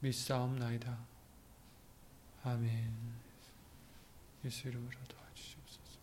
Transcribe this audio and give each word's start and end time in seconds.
믿사옵나이다. 0.00 0.98
아멘. 2.44 2.92
예수 4.46 4.68
이름으로 4.68 4.96
도와주시옵소서. 5.08 6.00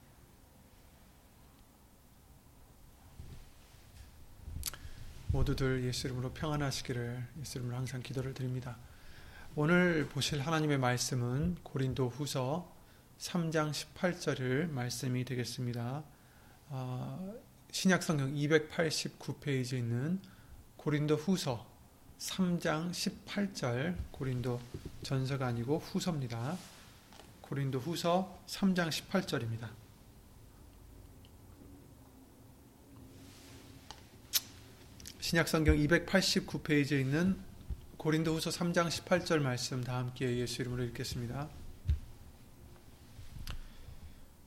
모두들 5.28 5.84
예수 5.84 6.08
이름으로 6.08 6.31
평안하시기를 6.34 7.28
예수 7.42 7.58
이름으로 7.58 7.76
항상 7.76 8.02
기도를 8.02 8.36
드립니다. 8.36 8.78
오늘 9.56 10.08
보실 10.09 10.42
하나님의 10.42 10.78
말씀은 10.78 11.58
고린도 11.64 12.09
후서 12.09 12.72
3장 13.17 13.72
18절을 13.72 14.70
말씀이 14.70 15.26
되겠습니다. 15.26 16.04
아, 16.70 17.34
신약성경 17.72 18.36
289페이지에 18.36 19.80
있는 19.80 20.22
고린도 20.76 21.16
후서 21.16 21.77
3장 22.20 22.92
18절 22.92 23.96
고린도 24.12 24.60
전서가 25.04 25.48
아니고 25.48 25.80
후서입니다. 25.80 26.58
고린도 27.42 27.80
후서 27.80 28.40
3장 28.48 28.90
18절입니다. 28.90 29.70
신약성경 35.20 35.76
289페이지에 35.76 37.02
있는 37.02 37.38
고린도 37.98 38.34
후서 38.34 38.50
3장 38.50 38.88
18절 38.88 39.40
말씀 39.40 39.84
다 39.84 39.98
함께 39.98 40.38
예수 40.38 40.62
이름으로 40.62 40.84
읽겠습니다. 40.86 41.50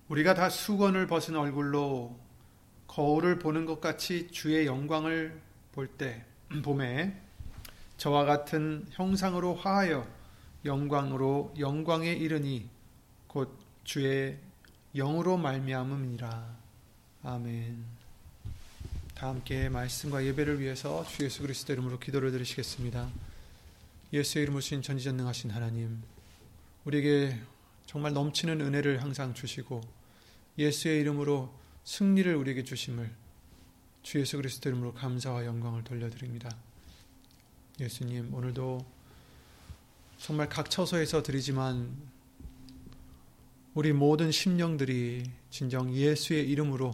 우리가 0.09 0.35
다 0.35 0.49
수건을 0.49 1.07
벗은 1.07 1.37
얼굴로 1.37 2.19
거울을 2.89 3.39
보는 3.39 3.67
것 3.67 3.81
같이 3.81 4.29
주의 4.33 4.67
영광을 4.67 5.41
볼 5.73 5.97
때 5.97 6.25
봄에 6.65 7.30
저와 8.01 8.25
같은 8.25 8.87
형상으로 8.93 9.57
화하여 9.57 10.09
영광으로 10.65 11.53
영광에 11.59 12.11
이르니 12.11 12.67
곧 13.27 13.55
주의 13.85 14.39
영으로 14.95 15.37
말미암음이라. 15.37 16.57
아멘. 17.25 17.85
다 19.15 19.29
함께 19.29 19.69
말씀과 19.69 20.25
예배를 20.25 20.61
위해서 20.61 21.05
주 21.09 21.25
예수 21.25 21.43
그리스도 21.43 21.75
이름으로 21.75 21.99
기도를 21.99 22.33
드리시겠습니다. 22.33 23.11
예수의 24.15 24.45
이름으로 24.45 24.63
신 24.63 24.81
전지전능하신 24.81 25.51
하나님, 25.51 26.03
우리에게 26.87 27.39
정말 27.85 28.15
넘치는 28.15 28.63
은혜를 28.63 29.03
항상 29.03 29.35
주시고 29.35 29.83
예수의 30.57 31.03
이름으로 31.03 31.55
승리를 31.85 32.35
우리에게 32.35 32.65
주심을 32.65 33.13
주 34.03 34.21
예수 34.21 34.39
그리스도 34.39 34.71
이름으로 34.71 34.95
감사와 34.95 35.45
영광을 35.45 35.85
돌려드립니다. 35.85 36.49
예수님, 37.81 38.35
오늘도 38.35 38.85
정말 40.19 40.51
각 40.51 40.69
처소에서 40.69 41.23
드리지만 41.23 41.97
우리 43.73 43.95
모든 43.95 44.31
심령들이 44.31 45.25
진정 45.49 45.91
예수의 45.91 46.47
이름으로 46.51 46.93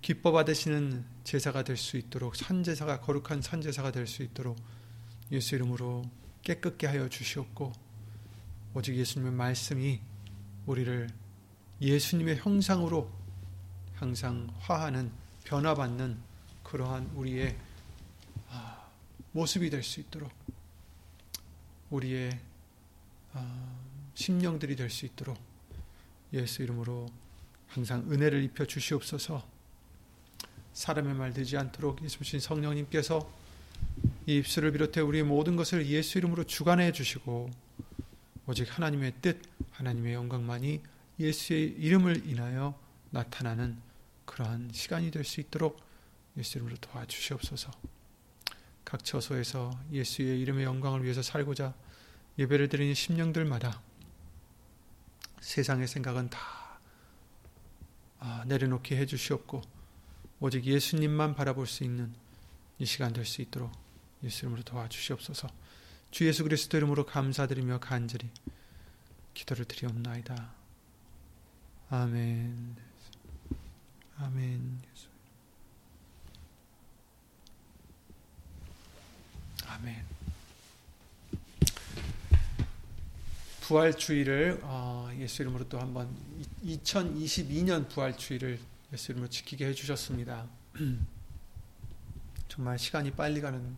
기뻐 0.00 0.32
받으시는 0.32 1.04
제사가 1.24 1.64
될 1.64 1.76
수 1.76 1.98
있도록 1.98 2.34
산제사가 2.34 3.00
거룩한 3.00 3.42
산제사가 3.42 3.92
될 3.92 4.06
수 4.06 4.22
있도록 4.22 4.56
예수 5.32 5.54
이름으로 5.54 6.08
깨끗게 6.42 6.86
하여 6.86 7.06
주시옵고 7.10 7.72
오직 8.72 8.96
예수님의 8.96 9.32
말씀이 9.32 10.00
우리를 10.64 11.10
예수님의 11.82 12.36
형상으로 12.38 13.10
항상 13.96 14.48
화하는 14.60 15.12
변화받는 15.44 16.18
그러한 16.62 17.10
우리의 17.14 17.54
모습이 19.34 19.68
될 19.68 19.82
수 19.82 19.98
있도록 20.00 20.30
우리의 21.90 22.38
심령들이 24.14 24.76
될 24.76 24.88
수 24.88 25.06
있도록 25.06 25.36
예수 26.32 26.62
이름으로 26.62 27.08
항상 27.66 28.08
은혜를 28.10 28.44
입혀 28.44 28.64
주시옵소서. 28.64 29.44
사람의 30.72 31.14
말 31.14 31.32
되지 31.32 31.56
않도록 31.56 32.02
예수신 32.04 32.38
성령님께서 32.38 33.28
이 34.26 34.36
입술을 34.36 34.70
비롯해 34.70 35.00
우리의 35.00 35.24
모든 35.24 35.56
것을 35.56 35.84
예수 35.86 36.18
이름으로 36.18 36.44
주관해 36.44 36.92
주시고 36.92 37.50
오직 38.46 38.76
하나님의 38.76 39.14
뜻, 39.20 39.42
하나님의 39.72 40.14
영광만이 40.14 40.80
예수의 41.18 41.74
이름을 41.78 42.28
인하여 42.28 42.78
나타나는 43.10 43.78
그러한 44.26 44.70
시간이 44.72 45.10
될 45.10 45.24
수 45.24 45.40
있도록 45.40 45.80
예수 46.36 46.58
이름으로 46.58 46.76
도와주시옵소서. 46.76 47.72
각 48.94 49.02
처소에서 49.02 49.76
예수의 49.90 50.40
이름의 50.42 50.64
영광을 50.64 51.02
위해서 51.02 51.20
살고자 51.20 51.74
예배를 52.38 52.68
드리는 52.68 52.94
심령들마다 52.94 53.82
세상의 55.40 55.88
생각은 55.88 56.30
다 56.30 56.38
아, 58.20 58.44
내려놓게 58.46 58.96
해주시옵고 58.96 59.62
오직 60.38 60.64
예수님만 60.64 61.34
바라볼 61.34 61.66
수 61.66 61.82
있는 61.82 62.14
이 62.78 62.86
시간 62.86 63.12
될 63.12 63.24
수 63.24 63.42
있도록 63.42 63.72
예수 64.22 64.46
이름으로 64.46 64.62
도와주시옵소서. 64.62 65.48
주 66.12 66.28
예수 66.28 66.44
그리스도 66.44 66.76
이름으로 66.76 67.04
감사드리며 67.04 67.80
간절히 67.80 68.30
기도를 69.34 69.64
드리옵나이다. 69.64 70.54
아멘. 71.90 72.76
아멘 74.18 74.82
아멘 79.74 80.04
부활주의를 83.62 84.60
어, 84.62 85.10
예수 85.18 85.42
이름으로 85.42 85.68
또 85.68 85.80
한번 85.80 86.14
2022년 86.64 87.88
부활주의를 87.88 88.60
예수 88.92 89.12
이름으로 89.12 89.30
지키게 89.30 89.66
해주셨습니다. 89.68 90.46
정말 92.48 92.78
시간이 92.78 93.10
빨리 93.12 93.40
가는 93.40 93.76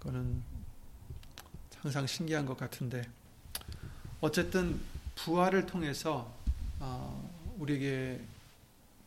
거는 0.00 0.42
항상 1.80 2.06
신기한 2.06 2.44
것 2.44 2.56
같은데 2.56 3.02
어쨌든 4.20 4.78
부활을 5.16 5.66
통해서 5.66 6.32
어, 6.78 7.56
우리에게 7.58 8.20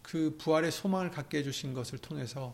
그 0.02 0.36
부활의 0.40 0.72
소망을 0.72 1.12
갖게 1.12 1.38
해주신 1.38 1.74
것을 1.74 2.00
통해서 2.00 2.54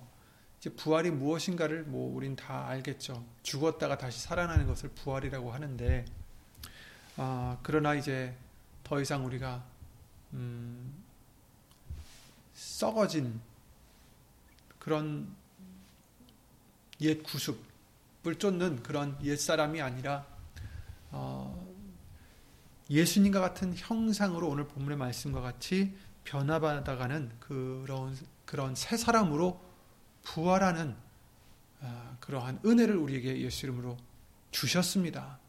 이제 0.60 0.70
부활이 0.70 1.10
무엇인가를 1.12 1.84
뭐 1.84 2.14
우린 2.14 2.36
다 2.36 2.68
알겠죠. 2.68 3.26
죽었다가 3.44 3.98
다시 3.98 4.20
살아나는 4.22 4.68
것을 4.68 4.90
부활이라고 4.90 5.52
하는데 5.52 6.06
아, 7.16 7.58
그러나 7.64 7.96
이제 7.96 8.36
더 8.84 9.00
이상 9.00 9.26
우리가 9.26 9.64
음, 10.34 10.94
썩어진 12.54 13.40
그런 14.80 15.34
옛 17.02 17.24
구습을 17.24 18.36
쫓는 18.38 18.84
그런 18.84 19.18
옛 19.24 19.38
사람이 19.38 19.82
아니라 19.82 20.26
어, 21.12 21.70
예수님과 22.90 23.40
같은 23.40 23.74
형상으로 23.76 24.50
오늘 24.50 24.68
본문의 24.68 24.98
말씀과 24.98 25.40
같이 25.40 25.96
변화받아가는 26.26 27.32
그런 27.40 28.18
그런 28.46 28.76
새 28.76 28.98
사람으로 28.98 29.69
부활하는 30.24 30.96
어, 31.82 32.18
그러한 32.20 32.60
은혜를 32.66 32.96
우리에게 32.98 33.42
예수 33.42 33.66
이름으로 33.66 33.98
주셨습니다. 34.52 35.40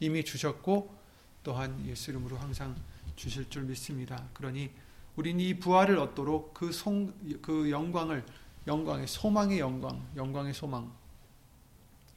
이미 0.00 0.24
주셨고 0.24 0.94
또한 1.42 1.84
예수 1.86 2.10
이름으로 2.10 2.36
항상 2.36 2.76
주실 3.14 3.48
줄 3.48 3.62
믿습니다. 3.62 4.28
그러니 4.34 4.70
우리는 5.16 5.40
이 5.40 5.58
부활을 5.58 5.98
얻도록 5.98 6.52
그, 6.52 6.72
송, 6.72 7.14
그 7.40 7.70
영광을 7.70 8.24
영광의 8.66 9.06
소망의 9.06 9.60
영광, 9.60 10.06
영광의 10.16 10.52
소망, 10.52 10.92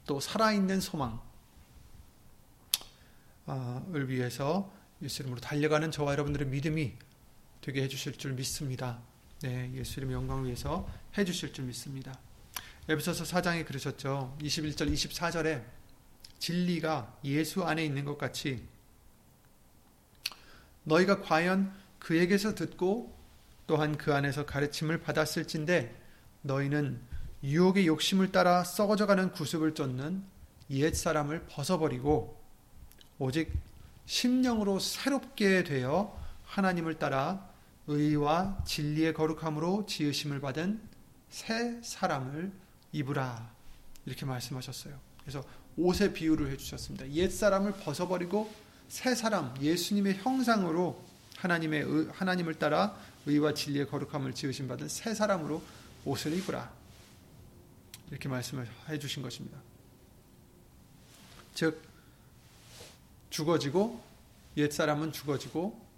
또 0.06 0.18
살아있는 0.18 0.80
소망을 0.80 1.18
위해서 4.08 4.70
예수 5.00 5.22
이름으로 5.22 5.40
달려가는 5.40 5.90
저와 5.90 6.12
여러분들의 6.12 6.48
믿음이 6.48 6.92
되게 7.60 7.82
해주실 7.82 8.18
줄 8.18 8.32
믿습니다. 8.32 9.00
네, 9.42 9.72
예수 9.74 10.00
이름 10.00 10.12
영광을 10.12 10.44
위해서 10.44 10.86
해 11.16 11.24
주실 11.24 11.52
줄 11.52 11.64
믿습니다. 11.64 12.18
에베소서 12.88 13.24
4장에 13.24 13.66
그러셨죠. 13.66 14.36
21절, 14.40 14.92
24절에 14.92 15.64
진리가 16.38 17.18
예수 17.24 17.64
안에 17.64 17.84
있는 17.84 18.04
것 18.04 18.18
같이 18.18 18.66
너희가 20.84 21.22
과연 21.22 21.72
그에게서 21.98 22.54
듣고 22.54 23.16
또한 23.66 23.96
그 23.96 24.12
안에서 24.12 24.44
가르침을 24.44 25.00
받았을진데 25.00 25.98
너희는 26.42 27.00
유혹의 27.42 27.86
욕심을 27.86 28.32
따라 28.32 28.64
썩어져가는 28.64 29.32
구습을 29.32 29.74
쫓는 29.74 30.22
옛 30.70 30.94
사람을 30.94 31.46
벗어버리고 31.46 32.38
오직 33.18 33.52
심령으로 34.04 34.80
새롭게 34.80 35.64
되어 35.64 36.18
하나님을 36.44 36.98
따라 36.98 37.49
의와 37.90 38.62
진리의 38.64 39.14
거룩함으로 39.14 39.86
지으심을 39.86 40.40
받은 40.40 40.80
새 41.28 41.80
사람을 41.82 42.52
입으라 42.92 43.50
이렇게 44.06 44.24
말씀하셨어요. 44.24 44.98
그래서 45.20 45.44
옷의 45.76 46.12
비유를 46.12 46.50
해주셨습니다. 46.52 47.10
옛 47.12 47.30
사람을 47.30 47.72
벗어버리고 47.72 48.52
새 48.88 49.14
사람 49.14 49.54
예수님의 49.60 50.18
형상으로 50.18 51.02
하나님의 51.36 51.82
의, 51.82 52.08
하나님을 52.12 52.58
따라 52.58 52.96
의와 53.26 53.54
진리의 53.54 53.88
거룩함을 53.88 54.34
지으신 54.34 54.68
받은 54.68 54.88
새 54.88 55.14
사람으로 55.14 55.62
옷을 56.04 56.32
입으라 56.34 56.72
이렇게 58.10 58.28
말씀을 58.28 58.68
해주신 58.88 59.22
것입니다. 59.22 59.58
즉 61.54 61.82
죽어지고 63.30 64.02
옛 64.56 64.70
사람은 64.70 65.12
죽어지고 65.12 65.89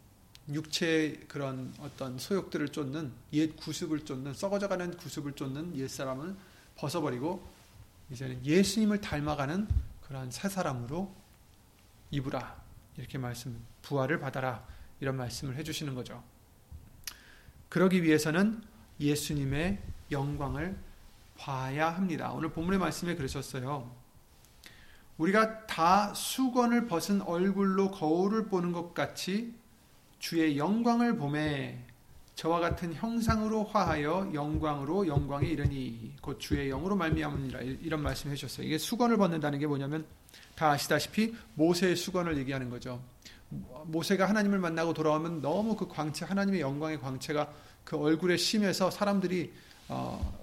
육체의 0.48 1.20
그런 1.28 1.72
어떤 1.80 2.18
소욕들을 2.18 2.70
쫓는 2.70 3.12
옛 3.32 3.56
구습을 3.56 4.04
쫓는 4.04 4.34
썩어져가는 4.34 4.96
구습을 4.96 5.32
쫓는 5.32 5.76
옛 5.76 5.88
사람은 5.88 6.36
벗어버리고 6.76 7.46
이제는 8.10 8.44
예수님을 8.44 9.00
닮아가는 9.00 9.68
그러한 10.06 10.30
새 10.30 10.48
사람으로 10.48 11.14
입으라 12.10 12.60
이렇게 12.96 13.18
말씀 13.18 13.58
부활을 13.82 14.20
받아라 14.20 14.66
이런 15.00 15.16
말씀을 15.16 15.56
해주시는 15.56 15.94
거죠. 15.94 16.22
그러기 17.68 18.02
위해서는 18.02 18.62
예수님의 19.00 19.80
영광을 20.10 20.76
봐야 21.38 21.90
합니다. 21.90 22.32
오늘 22.32 22.52
본문의 22.52 22.78
말씀에 22.78 23.14
그러셨어요. 23.14 23.90
우리가 25.16 25.66
다 25.66 26.12
수건을 26.14 26.86
벗은 26.86 27.22
얼굴로 27.22 27.90
거울을 27.90 28.46
보는 28.46 28.72
것 28.72 28.92
같이 28.92 29.54
주의 30.22 30.56
영광을 30.56 31.16
보매 31.16 31.76
저와 32.36 32.60
같은 32.60 32.94
형상으로 32.94 33.64
화하여 33.64 34.30
영광으로 34.32 35.08
영광에 35.08 35.48
이르니 35.48 36.14
곧 36.22 36.38
주의 36.38 36.69
영으로 36.69 36.94
말미암으니라 36.94 37.60
이런 37.60 38.02
말씀해 38.02 38.36
주셨어요. 38.36 38.64
이게 38.64 38.78
수건을 38.78 39.16
벗는다는 39.16 39.58
게 39.58 39.66
뭐냐면 39.66 40.06
다 40.54 40.70
아시다시피 40.70 41.34
모세의 41.54 41.96
수건을 41.96 42.38
얘기하는 42.38 42.70
거죠. 42.70 43.02
모세가 43.86 44.28
하나님을 44.28 44.60
만나고 44.60 44.94
돌아오면 44.94 45.42
너무 45.42 45.74
그 45.74 45.88
광채 45.88 46.25
하나님의 46.25 46.60
영광의 46.60 47.00
광채가 47.00 47.52
그 47.82 47.98
얼굴에 47.98 48.36
심해서 48.36 48.92
사람들이 48.92 49.52
어, 49.88 50.40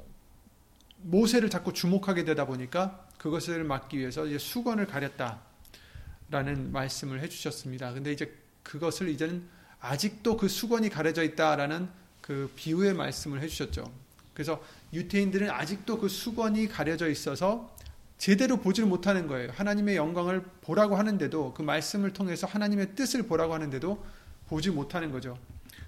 모세를 1.03 1.49
자꾸 1.49 1.71
주목하게 1.71 2.25
되다 2.25 2.45
보니까 2.45 3.07
그것을 3.17 3.63
막기 3.63 3.97
위해서 3.97 4.25
이제 4.25 4.37
수건을 4.37 4.87
가렸다라는 4.87 6.73
말씀을 6.73 7.21
해주셨습니다. 7.21 7.93
근데 7.93 8.11
이제 8.11 8.37
그것을 8.61 9.07
이제는 9.07 9.57
아직도 9.81 10.37
그 10.37 10.47
수건이 10.47 10.89
가려져 10.89 11.23
있다라는 11.23 11.89
그 12.21 12.51
비유의 12.55 12.93
말씀을 12.93 13.41
해주셨죠. 13.41 13.91
그래서 14.33 14.63
유태인들은 14.93 15.49
아직도 15.49 15.99
그 15.99 16.07
수건이 16.07 16.67
가려져 16.67 17.09
있어서 17.09 17.73
제대로 18.17 18.57
보지를 18.57 18.87
못하는 18.87 19.27
거예요. 19.27 19.51
하나님의 19.55 19.95
영광을 19.95 20.43
보라고 20.61 20.97
하는데도 20.97 21.53
그 21.53 21.61
말씀을 21.61 22.11
통해서 22.11 22.47
하나님의 22.47 22.95
뜻을 22.95 23.23
보라고 23.23 23.53
하는데도 23.53 24.03
보지 24.47 24.71
못하는 24.71 25.11
거죠. 25.11 25.37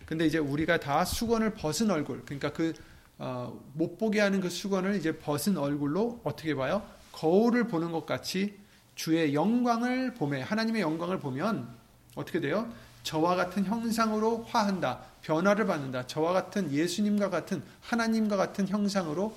근데 0.05 0.25
이제 0.25 0.37
우리가 0.37 0.79
다 0.79 1.03
수건을 1.05 1.53
벗은 1.53 1.91
얼굴, 1.91 2.23
그러니까 2.25 2.51
그, 2.53 2.73
어, 3.17 3.57
못 3.73 3.97
보게 3.97 4.19
하는 4.19 4.39
그 4.39 4.49
수건을 4.49 4.95
이제 4.95 5.17
벗은 5.17 5.57
얼굴로 5.57 6.21
어떻게 6.23 6.55
봐요? 6.55 6.85
거울을 7.11 7.67
보는 7.67 7.91
것 7.91 8.05
같이 8.05 8.57
주의 8.95 9.33
영광을 9.33 10.13
보매, 10.13 10.41
하나님의 10.41 10.81
영광을 10.81 11.19
보면 11.19 11.67
어떻게 12.15 12.39
돼요? 12.39 12.71
저와 13.03 13.35
같은 13.35 13.65
형상으로 13.65 14.45
화한다. 14.49 14.99
변화를 15.21 15.65
받는다. 15.65 16.07
저와 16.07 16.33
같은 16.33 16.71
예수님과 16.71 17.29
같은 17.29 17.63
하나님과 17.81 18.37
같은 18.37 18.67
형상으로 18.67 19.35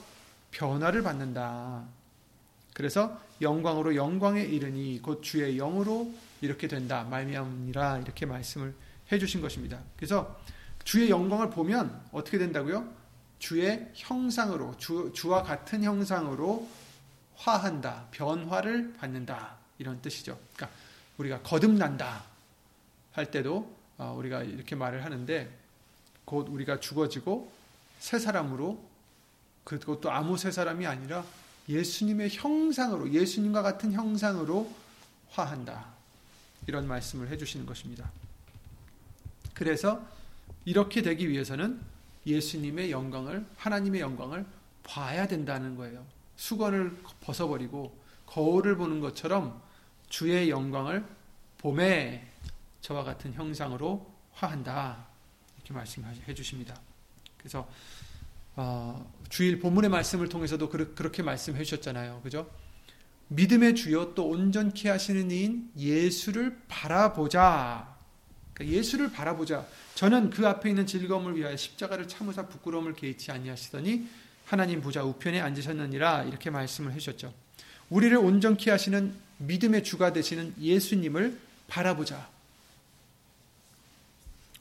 변화를 0.51 1.03
받는다. 1.03 1.85
그래서 2.73 3.21
영광으로 3.41 3.95
영광에 3.97 4.43
이르니 4.43 5.01
곧 5.03 5.23
주의 5.23 5.57
영으로 5.57 6.13
이렇게 6.41 6.69
된다. 6.69 7.05
말미암니라 7.05 7.99
이렇게 7.99 8.27
말씀을 8.27 8.75
해 9.13 9.19
주신 9.19 9.41
것입니다. 9.41 9.81
그래서 9.97 10.39
주의 10.85 11.11
영광을 11.11 11.51
보면 11.51 12.03
어떻게 12.13 12.39
된다고요? 12.39 12.87
주의 13.39 13.89
형상으로 13.95 14.77
주, 14.79 15.13
주와 15.15 15.43
같은 15.43 15.83
형상으로 15.83 16.69
화한다. 17.37 18.07
변화를 18.11 18.95
받는다. 18.95 19.57
이런 19.79 20.01
뜻이죠. 20.01 20.39
그러니까 20.55 20.77
우리가 21.19 21.41
거듭난다 21.43 22.34
할 23.15 23.31
때도 23.31 23.75
어, 23.97 24.15
우리가 24.19 24.43
이렇게 24.43 24.75
말을 24.77 25.05
하는데 25.05 25.49
곧 26.25 26.49
우리가 26.49 26.81
죽어지고 26.81 27.51
새 28.01 28.19
사람으로 28.19 28.83
그것도 29.63 30.11
아무 30.11 30.37
새 30.37 30.51
사람이 30.51 30.87
아니라 30.87 31.25
예수님의 31.69 32.31
형상으로 32.31 33.11
예수님과 33.13 33.63
같은 33.63 33.93
형상으로 33.93 34.71
화한다. 35.31 35.87
이런 36.67 36.87
말씀을 36.87 37.29
해 37.29 37.37
주시는 37.37 37.67
것입니다. 37.67 38.11
그래서 39.55 40.05
이렇게 40.65 41.03
되기 41.03 41.29
위해서는 41.29 41.81
예수님의 42.27 42.91
영광을 42.91 43.47
하나님의 43.57 44.01
영광을 44.01 44.45
봐야 44.83 45.27
된다는 45.27 45.77
거예요. 45.77 46.05
수건을 46.37 46.97
벗어버리고 47.21 47.97
거울을 48.27 48.77
보는 48.77 49.01
것처럼 49.01 49.63
주의 50.09 50.51
영광을 50.51 51.05
봄에 51.59 52.34
저와 52.85 53.03
같은 53.03 53.33
형상으로 53.33 54.15
화한다. 54.33 55.07
이렇게 55.57 55.73
말씀해 55.73 56.35
주십니다. 56.35 56.79
그래서 57.39 57.67
어, 58.57 59.11
주일 59.31 59.59
본문의 59.59 59.89
말씀을 59.89 60.29
통해서도 60.29 60.69
그렇게 60.69 61.23
말씀해 61.23 61.65
주셨잖아요. 61.65 62.21
그죠? 62.23 62.51
믿음의 63.29 63.75
주여 63.75 64.13
또 64.15 64.29
온전케 64.29 64.91
하시는 64.91 65.31
이인 65.31 65.71
예수를 65.79 66.61
바라보자. 66.69 67.97
그러니까 68.53 68.77
예수를 68.77 69.11
바라보자. 69.11 69.67
저는 69.95 70.29
그 70.29 70.47
앞에 70.47 70.69
있는 70.69 70.87
즐거움을 70.87 71.37
위하여 71.37 71.57
십자가를 71.57 72.07
참으사 72.07 72.47
부끄러움을 72.49 72.93
개의치 72.93 73.33
아니하시더니 73.33 74.07
하나님 74.45 74.83
보좌 74.83 75.03
우편에 75.03 75.41
앉으셨느니라 75.41 76.25
이렇게 76.25 76.51
말씀을 76.51 76.93
해주셨죠. 76.93 77.33
우리를 77.89 78.15
온전케 78.19 78.71
하시는 78.71 79.15
믿음의 79.39 79.85
주가 79.85 80.13
되시는 80.13 80.55
예수님을 80.61 81.41
바라보자. 81.67 82.34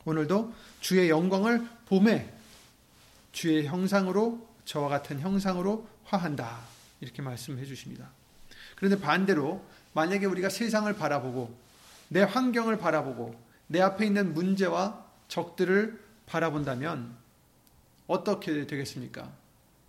오늘도 0.05 0.53
주의 0.81 1.09
영광을 1.09 1.67
봄에 1.85 2.31
주의 3.31 3.65
형상으로 3.65 4.47
저와 4.65 4.89
같은 4.89 5.19
형상으로 5.19 5.87
화한다. 6.05 6.61
이렇게 7.01 7.21
말씀해 7.21 7.65
주십니다. 7.65 8.09
그런데 8.75 8.99
반대로 8.99 9.63
만약에 9.93 10.25
우리가 10.25 10.49
세상을 10.49 10.91
바라보고 10.93 11.55
내 12.09 12.21
환경을 12.21 12.77
바라보고 12.77 13.35
내 13.67 13.81
앞에 13.81 14.05
있는 14.05 14.33
문제와 14.33 15.05
적들을 15.27 15.99
바라본다면 16.25 17.15
어떻게 18.07 18.67
되겠습니까? 18.67 19.31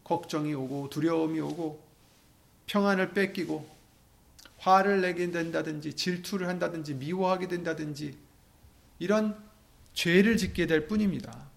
걱정이 0.04 0.54
오고 0.54 0.90
두려움이 0.90 1.40
오고 1.40 1.83
평안을 2.66 3.12
뺏기고 3.12 3.75
화를 4.59 5.00
내게 5.02 5.30
된다든지 5.30 5.94
질투를 5.94 6.49
한다든지 6.49 6.94
미워하게 6.94 7.49
된다든지 7.49 8.16
이런 8.99 9.37
죄를 9.95 10.37
짓게 10.37 10.67
될 10.67 10.87
뿐입니다. 10.87 11.49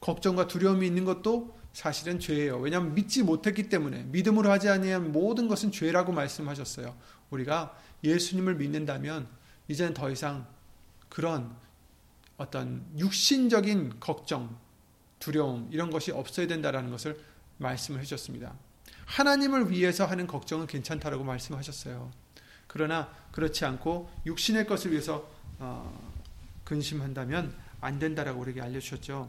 걱정과 0.00 0.46
두려움이 0.46 0.86
있는 0.86 1.04
것도 1.04 1.58
사실은 1.72 2.18
죄예요. 2.18 2.58
왜냐하면 2.58 2.94
믿지 2.94 3.22
못했기 3.22 3.68
때문에 3.68 4.04
믿음으로 4.04 4.50
하지 4.50 4.68
아니한 4.68 5.12
모든 5.12 5.48
것은 5.48 5.72
죄라고 5.72 6.12
말씀하셨어요. 6.12 6.96
우리가 7.30 7.76
예수님을 8.02 8.56
믿는다면 8.56 9.28
이제는 9.68 9.94
더 9.94 10.10
이상 10.10 10.46
그런 11.08 11.54
어떤 12.36 12.84
육신적인 12.96 14.00
걱정, 14.00 14.58
두려움 15.18 15.68
이런 15.70 15.90
것이 15.90 16.10
없어야 16.10 16.46
된다라는 16.46 16.90
것을 16.90 17.20
말씀을 17.58 18.00
해주셨습니다. 18.00 18.54
하나님을 19.04 19.70
위해서 19.70 20.06
하는 20.06 20.26
걱정은 20.26 20.66
괜찮다라고 20.66 21.24
말씀하셨어요. 21.24 22.10
그러나 22.66 23.12
그렇지 23.32 23.64
않고 23.64 24.10
육신의 24.24 24.66
것을 24.66 24.92
위해서 24.92 25.28
어, 25.58 26.09
근심한다면 26.70 27.52
안 27.80 27.98
된다라고 27.98 28.42
우리에게 28.42 28.60
알려주셨죠. 28.60 29.28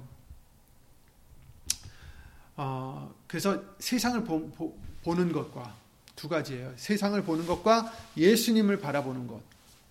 어, 2.57 3.15
그래서 3.27 3.63
세상을 3.79 4.23
보, 4.25 4.47
보, 4.51 4.77
보는 5.03 5.31
것과 5.31 5.75
두 6.15 6.29
가지예요. 6.29 6.73
세상을 6.75 7.19
보는 7.23 7.47
것과 7.47 7.91
예수님을 8.15 8.79
바라보는 8.79 9.25
것. 9.25 9.41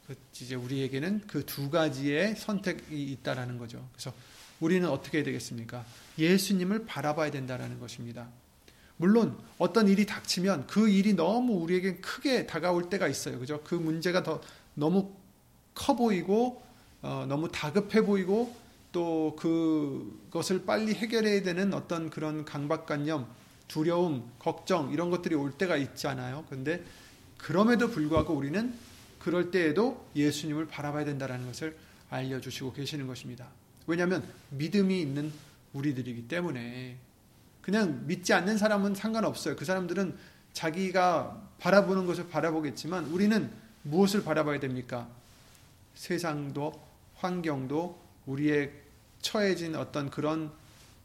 그 0.07 0.14
이제 0.40 0.54
우리에게는 0.54 1.26
그 1.26 1.45
두 1.45 1.71
가지의 1.71 2.37
선택이 2.37 3.11
있다라는 3.11 3.59
거죠. 3.59 3.85
그래서 3.95 4.12
우리는 4.61 4.88
어떻게 4.88 5.19
해야 5.19 5.25
되겠습니까? 5.25 5.85
예수님을 6.19 6.87
바라봐야 6.87 7.33
된다라는 7.33 7.80
것입니다. 7.80 8.28
물론 8.97 9.37
어떤 9.59 9.88
일이 9.88 10.07
닥치면 10.07 10.69
그 10.69 10.88
일이 10.88 11.14
너무 11.14 11.54
우리에게 11.54 11.97
크게 11.97 12.47
다가올 12.47 12.90
때가 12.90 13.09
있어요. 13.09 13.40
그죠? 13.40 13.61
그 13.64 13.75
문제가 13.75 14.23
더 14.23 14.40
너무 14.75 15.12
커 15.75 15.97
보이고 15.97 16.69
어, 17.02 17.25
너무 17.28 17.50
다급해 17.50 18.04
보이고 18.04 18.54
또 18.92 19.37
그것을 19.37 20.64
빨리 20.64 20.95
해결해야 20.95 21.42
되는 21.42 21.73
어떤 21.75 22.11
그런 22.11 22.45
강박관념, 22.45 23.26
두려움, 23.69 24.30
걱정 24.38 24.92
이런 24.92 25.11
것들이 25.11 25.35
올 25.35 25.52
때가 25.52 25.76
있잖아요. 25.76 26.45
근데 26.50 26.85
그럼에도 27.38 27.88
불구하고 27.88 28.35
우리는 28.35 28.75
그럴 29.19 29.50
때에도 29.50 30.07
예수님을 30.16 30.66
바라봐야 30.66 31.04
된다는 31.04 31.47
것을 31.47 31.76
알려주시고 32.11 32.73
계시는 32.73 33.07
것입니다. 33.07 33.49
왜냐하면 33.87 34.25
믿음이 34.50 35.00
있는 35.00 35.33
우리들이기 35.73 36.26
때문에 36.26 36.97
그냥 37.62 38.07
믿지 38.07 38.33
않는 38.33 38.59
사람은 38.59 38.95
상관없어요. 38.95 39.57
그 39.57 39.64
사람들은 39.64 40.16
자기가 40.52 41.40
바라보는 41.59 42.07
것을 42.07 42.28
바라보겠지만 42.28 43.07
우리는 43.07 43.50
무엇을 43.83 44.25
바라봐야 44.25 44.59
됩니까? 44.59 45.09
세상도 45.95 46.89
환경도 47.20 48.00
우리의 48.26 48.72
처해진 49.20 49.76
어떤 49.76 50.10
그런 50.10 50.52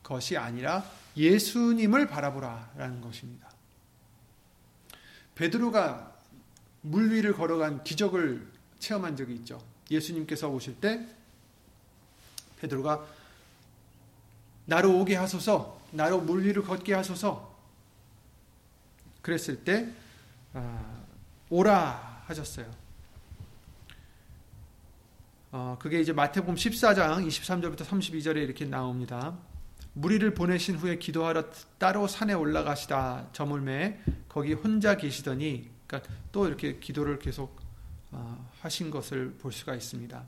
것이 0.04 0.38
아니라 0.38 0.86
예수님을 1.18 2.08
바라보라라는 2.08 3.02
것입니다. 3.02 3.50
베드로가 5.36 6.16
물 6.82 7.12
위를 7.12 7.34
걸어간 7.34 7.84
기적을 7.84 8.48
체험한 8.80 9.16
적이 9.18 9.36
있죠. 9.36 9.62
예수님께서 9.92 10.50
오실 10.50 10.80
때 10.80 11.08
베드로가 12.62 13.06
나로 14.66 15.00
오게 15.00 15.16
하소서, 15.16 15.80
나로 15.92 16.22
물 16.22 16.44
위를 16.44 16.64
걷게 16.64 16.94
하소서. 16.94 17.56
그랬을 19.22 19.64
때 19.64 19.92
아, 20.54 21.04
오라 21.50 22.24
하셨어요. 22.28 22.85
어, 25.58 25.78
그게 25.80 26.02
이제 26.02 26.12
마태복음 26.12 26.56
14장 26.56 27.26
23절부터 27.26 27.86
32절에 27.86 28.44
이렇게 28.44 28.66
나옵니다. 28.66 29.38
무리를 29.94 30.34
보내신 30.34 30.76
후에 30.76 30.98
기도하러 30.98 31.46
따로 31.78 32.10
산에 32.10 32.34
올라가시다 32.34 33.30
저물매 33.32 34.02
거기 34.28 34.52
혼자 34.52 34.98
계시더니 34.98 35.70
그러니까 35.88 36.12
또 36.34 36.46
이렇게 36.46 36.78
기도를 36.80 37.20
계속 37.20 37.58
어, 38.12 38.52
하신 38.60 38.92
것을 38.92 39.36
볼 39.36 39.54
수가 39.54 39.76
있습니다. 39.76 40.26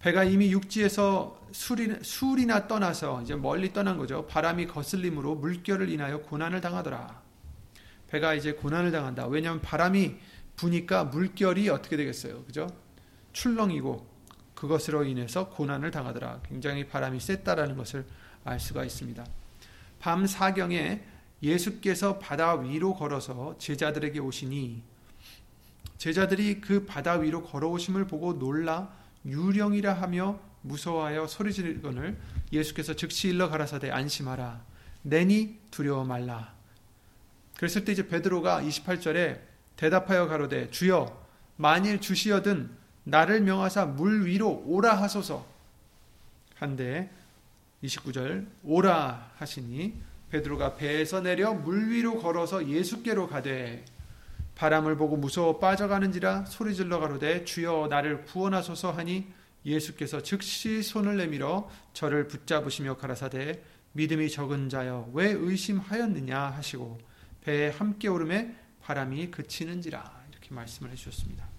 배가 0.00 0.24
이미 0.24 0.50
육지에서 0.50 1.46
술이, 1.52 1.98
술이나 2.02 2.66
떠나서 2.66 3.22
이제 3.22 3.36
멀리 3.36 3.72
떠난 3.72 3.98
거죠. 3.98 4.26
바람이 4.26 4.66
거슬림으로 4.66 5.36
물결을 5.36 5.88
인하여 5.88 6.22
고난을 6.22 6.60
당하더라. 6.60 7.22
배가 8.08 8.34
이제 8.34 8.50
고난을 8.50 8.90
당한다. 8.90 9.28
왜냐하면 9.28 9.62
바람이 9.62 10.16
부니까 10.56 11.04
물결이 11.04 11.68
어떻게 11.68 11.96
되겠어요? 11.96 12.42
그죠? 12.46 12.66
출렁이고 13.32 14.09
그것으로 14.60 15.04
인해서 15.04 15.48
고난을 15.48 15.90
당하더라. 15.90 16.42
굉장히 16.46 16.86
바람이 16.86 17.18
셌다라는 17.18 17.78
것을 17.78 18.04
알 18.44 18.60
수가 18.60 18.84
있습니다. 18.84 19.24
밤 19.98 20.26
사경에 20.26 21.02
예수께서 21.42 22.18
바다 22.18 22.56
위로 22.56 22.94
걸어서 22.94 23.56
제자들에게 23.56 24.18
오시니 24.18 24.82
제자들이 25.96 26.60
그 26.60 26.84
바다 26.84 27.14
위로 27.14 27.42
걸어오심을 27.42 28.06
보고 28.06 28.38
놀라 28.38 28.94
유령이라 29.24 29.94
하며 29.94 30.38
무서워하여 30.60 31.26
소리 31.26 31.54
지르거늘 31.54 32.18
예수께서 32.52 32.94
즉시 32.94 33.28
일러 33.28 33.48
가라사대 33.48 33.90
안심하라 33.90 34.62
내니 35.02 35.58
두려워 35.70 36.04
말라 36.04 36.54
그랬을 37.56 37.86
때 37.86 37.92
이제 37.92 38.06
베드로가 38.06 38.62
28절에 38.62 39.40
대답하여 39.76 40.26
가로되 40.26 40.70
주여 40.70 41.26
만일 41.56 42.00
주시어든 42.00 42.79
나를 43.04 43.40
명하사 43.40 43.86
물 43.86 44.26
위로 44.26 44.62
오라 44.66 45.00
하소서 45.00 45.46
한데 46.56 47.10
29절 47.82 48.46
오라 48.62 49.32
하시니 49.36 49.94
베드로가 50.30 50.76
배에서 50.76 51.20
내려 51.20 51.54
물 51.54 51.90
위로 51.90 52.18
걸어서 52.18 52.68
예수께로 52.68 53.28
가되 53.28 53.84
바람을 54.54 54.96
보고 54.96 55.16
무서워 55.16 55.58
빠져가는지라 55.58 56.44
소리질러 56.44 57.00
가로되 57.00 57.44
주여 57.44 57.88
나를 57.88 58.24
구원하소서 58.26 58.92
하니 58.92 59.26
예수께서 59.64 60.22
즉시 60.22 60.82
손을 60.82 61.16
내밀어 61.16 61.68
저를 61.92 62.28
붙잡으시며 62.28 62.96
가라사대 62.96 63.62
믿음이 63.92 64.30
적은 64.30 64.68
자여 64.68 65.10
왜 65.12 65.30
의심하였느냐 65.30 66.38
하시고 66.38 66.98
배에 67.42 67.70
함께 67.70 68.08
오름에 68.08 68.54
바람이 68.82 69.30
그치는지라 69.30 70.24
이렇게 70.30 70.54
말씀을 70.54 70.90
해주셨습니다. 70.92 71.49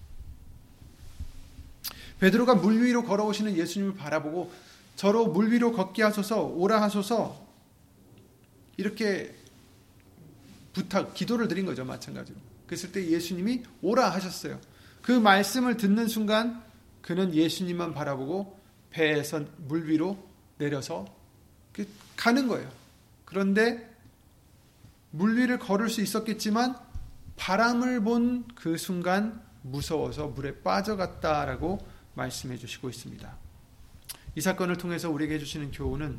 베드로가 2.22 2.54
물 2.54 2.80
위로 2.80 3.02
걸어오시는 3.02 3.56
예수님을 3.56 3.96
바라보고 3.96 4.52
저로 4.94 5.26
물 5.26 5.50
위로 5.50 5.72
걷게 5.72 6.04
하소서 6.04 6.44
오라 6.44 6.80
하소서 6.80 7.44
이렇게 8.76 9.34
부탁 10.72 11.14
기도를 11.14 11.48
드린 11.48 11.66
거죠 11.66 11.84
마찬가지로. 11.84 12.38
그랬을 12.68 12.92
때 12.92 13.04
예수님이 13.04 13.64
오라 13.82 14.08
하셨어요. 14.10 14.60
그 15.02 15.10
말씀을 15.10 15.76
듣는 15.76 16.06
순간 16.06 16.62
그는 17.00 17.34
예수님만 17.34 17.92
바라보고 17.92 18.56
배에서 18.90 19.44
물 19.56 19.88
위로 19.88 20.16
내려서 20.58 21.04
가는 22.16 22.46
거예요. 22.46 22.70
그런데 23.24 23.92
물 25.10 25.36
위를 25.36 25.58
걸을 25.58 25.88
수 25.88 26.00
있었겠지만 26.00 26.76
바람을 27.36 28.04
본 28.04 28.44
그 28.54 28.78
순간 28.78 29.42
무서워서 29.62 30.28
물에 30.28 30.60
빠져갔다라고 30.62 31.91
말씀해 32.14 32.56
주시고 32.56 32.88
있습니다. 32.88 33.36
이 34.34 34.40
사건을 34.40 34.76
통해서 34.76 35.10
우리에게 35.10 35.34
해주시는 35.34 35.72
교훈은 35.72 36.18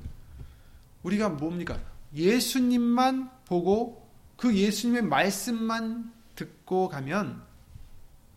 우리가 1.03 1.29
뭡니까? 1.29 1.79
예수님만 2.13 3.29
보고 3.45 4.09
그 4.37 4.55
예수님의 4.55 5.03
말씀만 5.03 6.13
듣고 6.35 6.89
가면 6.89 7.43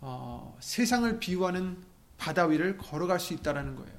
어, 0.00 0.56
세상을 0.60 1.18
비유하는 1.18 1.82
바다 2.16 2.46
위를 2.46 2.76
걸어갈 2.78 3.20
수 3.20 3.34
있다라는 3.34 3.76
거예요. 3.76 3.96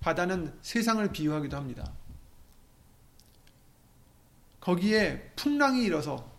바다는 0.00 0.56
세상을 0.62 1.12
비유하기도 1.12 1.56
합니다. 1.56 1.92
거기에 4.60 5.32
풍랑이 5.34 5.82
일어서 5.82 6.30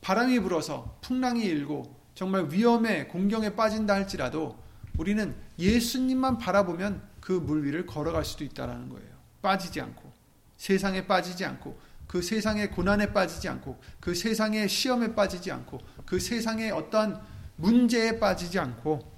바람이 0.00 0.40
불어서 0.40 0.98
풍랑이 1.00 1.44
일고 1.44 1.98
정말 2.14 2.48
위험에 2.50 3.06
공경에 3.06 3.54
빠진다 3.54 3.94
할지라도 3.94 4.62
우리는 4.98 5.34
예수님만 5.58 6.38
바라보면 6.38 7.02
그 7.20 7.32
물 7.40 7.64
위를 7.64 7.86
걸어갈 7.86 8.24
수도 8.24 8.44
있다라는 8.44 8.88
거예요. 8.90 9.08
빠지지 9.42 9.80
않고 9.80 10.12
세상에 10.56 11.06
빠지지 11.06 11.44
않고 11.44 11.78
그 12.06 12.22
세상의 12.22 12.70
고난에 12.70 13.12
빠지지 13.12 13.48
않고 13.48 13.80
그 14.00 14.14
세상의 14.14 14.68
시험에 14.68 15.14
빠지지 15.14 15.50
않고 15.50 15.80
그 16.06 16.20
세상의 16.20 16.70
어떠한 16.70 17.20
문제에 17.56 18.18
빠지지 18.18 18.58
않고 18.58 19.12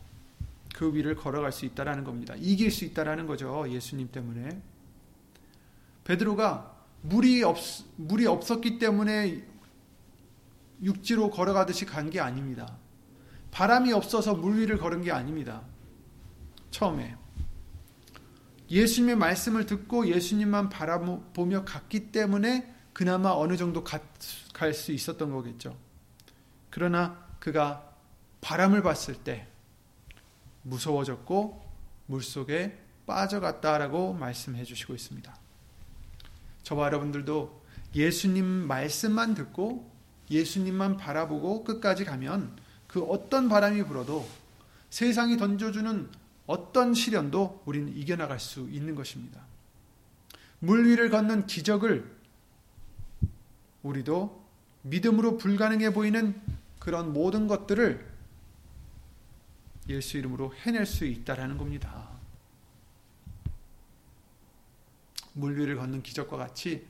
그 0.75 0.95
위를 0.95 1.14
걸어갈 1.16 1.52
수 1.52 1.64
있다라는 1.64 2.04
겁니다. 2.04 2.35
이길 2.38 2.71
수 2.71 2.85
있다라는 2.85 3.26
거죠. 3.26 3.66
예수님 3.68 4.11
때문에. 4.12 4.61
베드로가 6.04 6.75
물이 7.02 7.42
없 7.42 7.59
물이 7.97 8.26
없었기 8.26 8.78
때문에 8.78 9.42
육지로 10.83 11.30
걸어가듯이 11.30 11.87
간 11.87 12.11
게 12.11 12.21
아닙니다. 12.21 12.76
바람이 13.57 13.91
없어서 13.95 14.35
물 14.35 14.59
위를 14.59 14.77
걸은 14.77 15.01
게 15.01 15.11
아닙니다. 15.11 15.63
처음에 16.71 17.17
예수님의 18.69 19.17
말씀을 19.17 19.65
듣고 19.65 20.09
예수님만 20.09 20.69
바라보며 20.69 21.65
갔기 21.65 22.13
때문에 22.13 22.71
그나마 22.93 23.31
어느 23.31 23.57
정도 23.57 23.83
갈 23.83 24.75
수 24.75 24.93
있었던 24.93 25.31
거겠죠. 25.31 25.75
그러나 26.69 27.27
그가 27.39 27.95
바람을 28.43 28.83
봤을 28.83 29.15
때 29.15 29.49
무서워졌고 30.61 31.65
물속에 32.09 32.79
빠져갔다라고 33.07 34.13
말씀해 34.13 34.65
주시고 34.65 34.95
있습니다. 34.95 35.35
저와 36.63 36.89
여러분들도 36.89 37.63
예수님 37.95 38.45
말씀만 38.45 39.33
듣고 39.33 39.91
예수님만 40.31 40.99
바라보고 40.99 41.65
끝까지 41.65 42.05
가면 42.05 42.65
그 42.87 43.02
어떤 43.05 43.49
바람이 43.49 43.85
불어도 43.85 44.26
세상이 44.90 45.37
던져주는 45.37 46.09
어떤 46.47 46.95
시련도 46.95 47.62
우리는 47.66 47.95
이겨나갈 47.97 48.38
수 48.38 48.69
있는 48.71 48.95
것입니다. 48.95 49.40
물 50.61 50.87
위를 50.87 51.11
걷는 51.11 51.47
기적을 51.47 52.16
우리도 53.83 54.45
믿음으로 54.83 55.37
불가능해 55.37 55.93
보이는 55.93 56.40
그런 56.78 57.12
모든 57.12 57.47
것들을 57.47 58.14
예수 59.88 60.19
이름으로 60.19 60.55
해낼 60.55 60.87
수 60.87 61.05
있다라는 61.05 61.59
겁니다. 61.59 62.09
물 65.33 65.59
위를 65.59 65.76
걷는 65.76 66.02
기적과 66.02 66.37
같이 66.37 66.87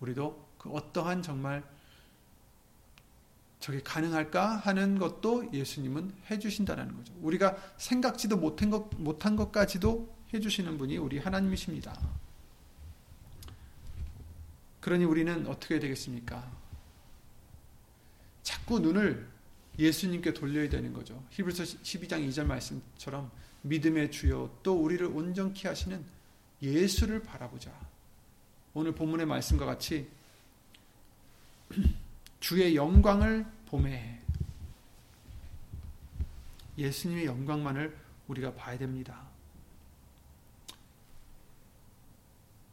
우리도 0.00 0.46
그 0.58 0.70
어떠한 0.70 1.22
정말 1.22 1.62
저게 3.60 3.80
가능할까 3.82 4.56
하는 4.56 4.98
것도 4.98 5.52
예수님은 5.52 6.12
해주신다는 6.30 6.96
거죠. 6.96 7.14
우리가 7.20 7.56
생각지도 7.78 8.36
못한, 8.36 8.70
것, 8.70 8.88
못한 8.96 9.34
것까지도 9.36 10.14
해주시는 10.32 10.78
분이 10.78 10.98
우리 10.98 11.18
하나님이십니다. 11.18 11.98
그러니 14.80 15.04
우리는 15.04 15.46
어떻게 15.46 15.80
되겠습니까? 15.80 16.48
자꾸 18.42 18.78
눈을 18.78 19.26
예수님께 19.78 20.32
돌려야 20.32 20.68
되는 20.68 20.92
거죠. 20.92 21.22
히브리서 21.30 21.64
12장 21.64 22.26
2절 22.28 22.44
말씀처럼 22.44 23.30
믿음의 23.62 24.12
주요 24.12 24.56
또 24.62 24.80
우리를 24.80 25.04
온전케 25.06 25.68
하시는 25.68 26.04
예수를 26.62 27.22
바라보자. 27.22 27.72
오늘 28.74 28.94
본문의 28.94 29.26
말씀과 29.26 29.66
같이 29.66 30.08
주의 32.40 32.76
영광을 32.76 33.46
보매 33.66 34.20
예수님의 36.78 37.26
영광만을 37.26 37.96
우리가 38.28 38.54
봐야 38.54 38.76
됩니다. 38.76 39.26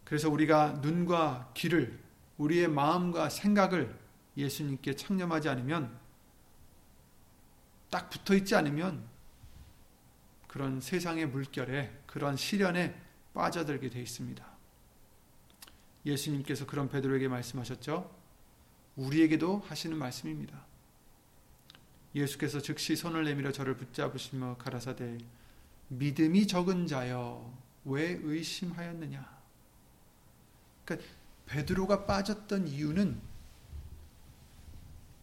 그래서 0.03 0.29
우리가 0.29 0.73
눈과 0.81 1.51
귀를 1.53 1.99
우리의 2.37 2.67
마음과 2.67 3.29
생각을 3.29 3.97
예수님께 4.35 4.95
창념하지 4.95 5.49
않으면 5.49 5.97
딱 7.89 8.09
붙어 8.09 8.35
있지 8.35 8.55
않으면 8.55 9.07
그런 10.47 10.81
세상의 10.81 11.27
물결에 11.27 12.01
그런 12.05 12.35
시련에 12.35 12.99
빠져들게 13.33 13.89
되어 13.89 14.01
있습니다. 14.01 14.45
예수님께서 16.05 16.65
그런 16.65 16.89
베드로에게 16.89 17.27
말씀하셨죠. 17.27 18.22
우리에게도 18.95 19.63
하시는 19.67 19.97
말씀입니다. 19.97 20.65
예수께서 22.15 22.61
즉시 22.61 22.95
손을 22.95 23.23
내밀어 23.23 23.51
저를 23.51 23.75
붙잡으시며 23.75 24.57
가라사대 24.57 25.17
믿음이 25.87 26.47
적은 26.47 26.87
자여 26.87 27.53
왜 27.85 28.19
의심하였느냐? 28.23 29.27
그러니까 30.85 31.07
베드로가 31.47 32.05
빠졌던 32.05 32.67
이유는 32.67 33.19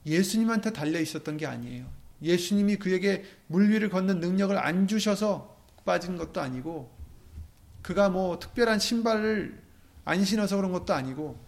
예수님한테 0.07 0.73
달려 0.73 1.01
있었던 1.01 1.37
게 1.37 1.47
아니에요. 1.47 1.87
예수님이 2.23 2.77
그에게 2.77 3.25
물 3.47 3.71
위를 3.71 3.89
걷는 3.89 4.21
능력을 4.21 4.57
안 4.59 4.87
주셔서 4.89 5.57
빠진 5.85 6.17
것도 6.17 6.41
아니고 6.41 6.91
그가 7.83 8.11
뭐 8.11 8.39
특별한 8.39 8.79
신발을 8.79 9.61
안 10.05 10.25
신어서 10.25 10.57
그런 10.57 10.73
것도 10.73 10.93
아니고 10.93 11.39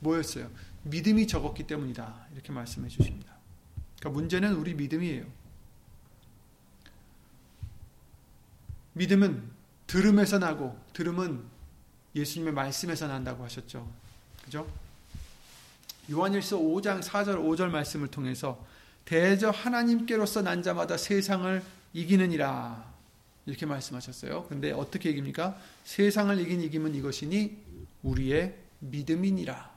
뭐였어요? 0.00 0.50
믿음이 0.84 1.26
적었기 1.26 1.66
때문이다. 1.66 2.26
이렇게 2.32 2.52
말씀해 2.52 2.88
주십니다. 2.88 3.32
그러니까 3.98 4.20
문제는 4.20 4.54
우리 4.54 4.74
믿음이에요. 4.74 5.24
믿음은 8.94 9.50
들음에서 9.86 10.38
나고 10.38 10.78
들음은 10.92 11.42
예수님의 12.14 12.52
말씀에서 12.52 13.06
난다고 13.06 13.44
하셨죠. 13.44 13.90
그죠? 14.44 14.70
요한일서 16.10 16.58
5장 16.58 17.02
4절 17.02 17.36
5절 17.36 17.68
말씀을 17.70 18.08
통해서 18.08 18.64
대저 19.04 19.50
하나님께로서 19.50 20.42
난 20.42 20.62
자마다 20.62 20.96
세상을 20.96 21.62
이기느니라 21.92 22.92
이렇게 23.46 23.66
말씀하셨어요. 23.66 24.46
근데 24.48 24.72
어떻게 24.72 25.10
이깁니까? 25.10 25.58
세상을 25.84 26.38
이긴 26.40 26.60
이김은 26.62 26.94
이것이니 26.94 27.56
우리의 28.02 28.56
믿음이니라. 28.80 29.71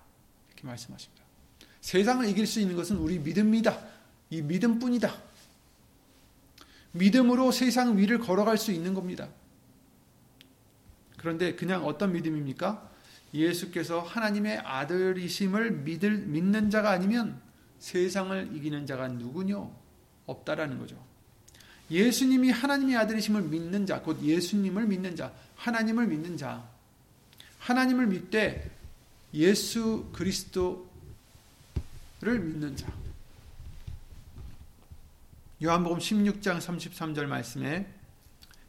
이렇게 0.55 0.67
말씀하십니다. 0.67 1.23
세상을 1.81 2.27
이길 2.29 2.47
수 2.47 2.59
있는 2.59 2.75
것은 2.75 2.97
우리 2.97 3.19
믿음이다. 3.19 3.77
이 4.31 4.41
믿음뿐이다. 4.41 5.13
믿음으로 6.93 7.51
세상 7.51 7.97
위를 7.97 8.19
걸어갈 8.19 8.57
수 8.57 8.71
있는 8.71 8.93
겁니다. 8.93 9.27
그런데 11.17 11.55
그냥 11.55 11.85
어떤 11.85 12.13
믿음입니까? 12.13 12.91
예수께서 13.33 13.99
하나님의 13.99 14.59
아들이심을 14.59 15.71
믿을, 15.71 16.17
믿는 16.19 16.69
자가 16.69 16.91
아니면 16.91 17.41
세상을 17.79 18.51
이기는 18.55 18.85
자가 18.85 19.09
누구뇨? 19.09 19.71
없다라는 20.25 20.79
거죠. 20.79 21.03
예수님이 21.91 22.49
하나님의 22.49 22.95
아들이심을 22.97 23.43
믿는 23.43 23.85
자, 23.85 24.01
곧 24.01 24.21
예수님을 24.23 24.87
믿는 24.87 25.15
자, 25.15 25.33
하나님을 25.55 26.07
믿는 26.07 26.37
자, 26.37 26.67
하나님을 27.59 28.07
믿되 28.07 28.71
예수 29.35 30.09
그리스도를 30.13 30.87
믿는 32.21 32.75
자. 32.77 32.91
요한복음 35.61 35.99
16장 35.99 36.59
33절 36.59 37.25
말씀에 37.25 37.93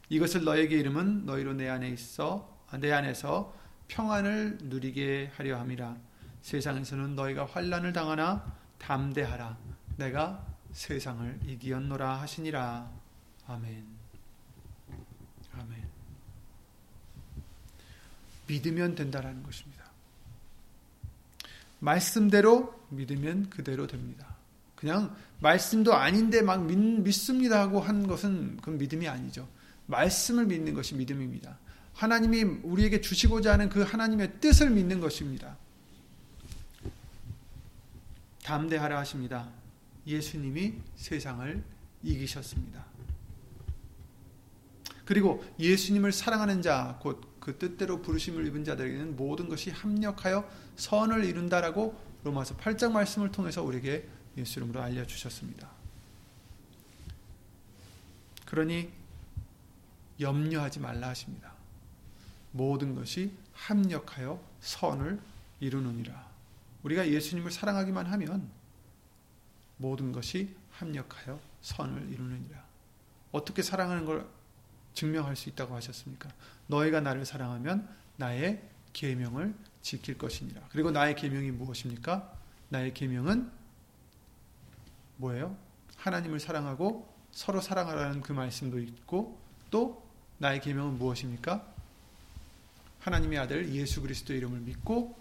이것을 0.09 0.43
너에게 0.43 0.77
이름은 0.77 1.25
너희로 1.25 1.53
내 1.53 1.69
안에 1.69 1.89
있어 1.89 2.57
내 2.79 2.91
안에서 2.91 3.55
평안을 3.87 4.57
누리게 4.63 5.31
하려 5.35 5.57
함이라. 5.59 5.97
세상에서는 6.41 7.15
너희가 7.15 7.45
환란을 7.45 7.93
당하나 7.93 8.45
담대하라. 8.77 9.57
내가 9.95 10.45
세상을 10.73 11.39
이기었노라 11.45 12.21
하시니라. 12.21 12.91
아멘. 13.47 13.85
아멘. 15.53 15.87
믿으면 18.47 18.95
된다라는 18.95 19.43
것입니다. 19.43 19.76
말씀대로 21.79 22.73
믿으면 22.89 23.49
그대로 23.49 23.87
됩니다. 23.87 24.35
그냥 24.75 25.15
말씀도 25.39 25.93
아닌데 25.93 26.41
막 26.41 26.65
믿, 26.65 27.11
습니다 27.11 27.59
하고 27.61 27.79
한 27.79 28.07
것은 28.07 28.57
그 28.57 28.69
믿음이 28.69 29.07
아니죠. 29.07 29.47
말씀을 29.87 30.45
믿는 30.45 30.73
것이 30.73 30.95
믿음입니다. 30.95 31.57
하나님이 31.93 32.43
우리에게 32.63 33.01
주시고자 33.01 33.53
하는 33.53 33.69
그 33.69 33.81
하나님의 33.81 34.39
뜻을 34.39 34.69
믿는 34.69 34.99
것입니다. 34.99 35.57
담대하라 38.43 38.99
하십니다. 38.99 39.49
예수님이 40.05 40.75
세상을 40.95 41.63
이기셨습니다. 42.03 42.85
그리고 45.05 45.43
예수님을 45.59 46.11
사랑하는 46.11 46.61
자, 46.61 46.99
곧 47.01 47.26
그 47.47 47.57
뜻대로 47.57 48.01
부르심을 48.01 48.45
입은 48.47 48.65
자들에게는 48.65 49.15
모든 49.15 49.47
것이 49.47 49.69
합력하여 49.69 50.45
선을 50.75 51.23
이룬다라고 51.23 51.97
로마서 52.25 52.57
8장 52.57 52.91
말씀을 52.91 53.31
통해서 53.31 53.63
우리에게 53.63 54.05
예수 54.35 54.59
이름으로 54.59 54.81
알려주셨습니다. 54.81 55.71
그러니 58.45 58.91
염려하지 60.19 60.81
말라 60.81 61.07
하십니다. 61.07 61.53
모든 62.51 62.95
것이 62.95 63.31
합력하여 63.53 64.43
선을 64.59 65.17
이루느니라. 65.61 66.27
우리가 66.83 67.07
예수님을 67.07 67.51
사랑하기만 67.51 68.07
하면 68.07 68.49
모든 69.77 70.11
것이 70.11 70.53
합력하여 70.71 71.39
선을 71.61 72.09
이루느니라. 72.11 72.61
어떻게 73.31 73.61
사랑하는 73.61 74.03
걸 74.03 74.27
증명할 74.97 75.35
수 75.35 75.47
있다고 75.49 75.75
하셨습니까? 75.75 76.27
너희가 76.65 77.01
나를 77.01 77.23
사랑하면 77.23 77.87
나의 78.15 78.67
계명을 78.93 79.53
지킬 79.83 80.17
것이니라. 80.17 80.67
그리고 80.69 80.89
나의 80.89 81.15
계명이 81.15 81.51
무엇입니까? 81.51 82.33
나의 82.69 82.95
계명은 82.95 83.51
뭐예요? 85.17 85.55
하나님을 85.97 86.39
사랑하고 86.39 87.13
서로 87.31 87.61
사랑하라는 87.61 88.21
그 88.21 88.33
말씀도 88.33 88.79
있고 88.79 89.39
또 89.69 90.03
나의 90.39 90.61
계명은 90.61 90.97
무엇입니까? 90.97 91.75
하나님의 92.99 93.37
아들 93.37 93.71
예수 93.75 94.01
그리스도의 94.01 94.39
이름을 94.39 94.61
믿고 94.61 95.15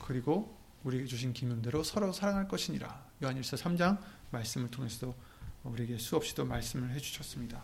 그리고 0.00 0.58
우리에게 0.82 1.06
주신 1.06 1.32
기념대로 1.32 1.84
서로 1.84 2.12
사랑할 2.12 2.48
것이니라. 2.48 3.04
요한일서 3.22 3.56
3장 3.58 4.00
말씀을 4.32 4.72
통해서도 4.72 5.14
우리에게 5.62 5.98
수없이도 5.98 6.44
말씀을 6.44 6.90
해 6.90 6.98
주셨습니다. 6.98 7.62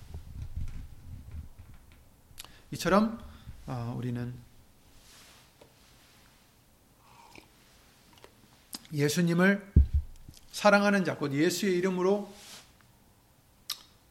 이처럼 2.73 3.19
어, 3.67 3.95
우리는 3.97 4.33
예수님을 8.93 9.73
사랑하는 10.53 11.05
자, 11.05 11.17
곧 11.17 11.33
예수의 11.33 11.77
이름으로 11.79 12.33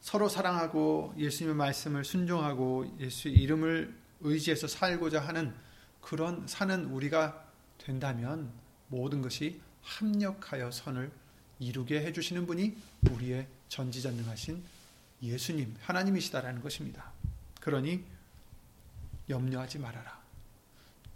서로 0.02 0.28
사랑하고 0.28 1.14
예수님의 1.18 1.56
말씀을 1.56 2.04
순종하고 2.04 2.98
예수의 3.00 3.36
이름을 3.36 3.96
의지해서 4.22 4.68
살고자 4.68 5.22
하는 5.22 5.54
그런 6.02 6.48
사는 6.48 6.86
우리가 6.86 7.46
된다면 7.78 8.52
모든 8.88 9.22
것이 9.22 9.62
합력하여 9.84 10.72
선을 10.72 11.12
이루게 11.60 12.02
해주시는 12.02 12.48
분이 12.48 12.76
우리의 13.12 13.48
전지전능하신 13.68 14.64
예수님, 15.22 15.76
하나님이시다라는 15.82 16.62
것입니다. 16.62 17.12
그러니 17.62 18.04
염려하지 19.30 19.80
말아라. 19.80 20.20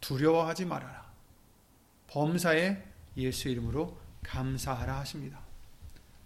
두려워하지 0.01 0.65
말아라. 0.65 1.11
범사에 2.07 2.83
예수 3.17 3.49
이름으로 3.49 3.99
감사하라 4.23 4.99
하십니다. 4.99 5.39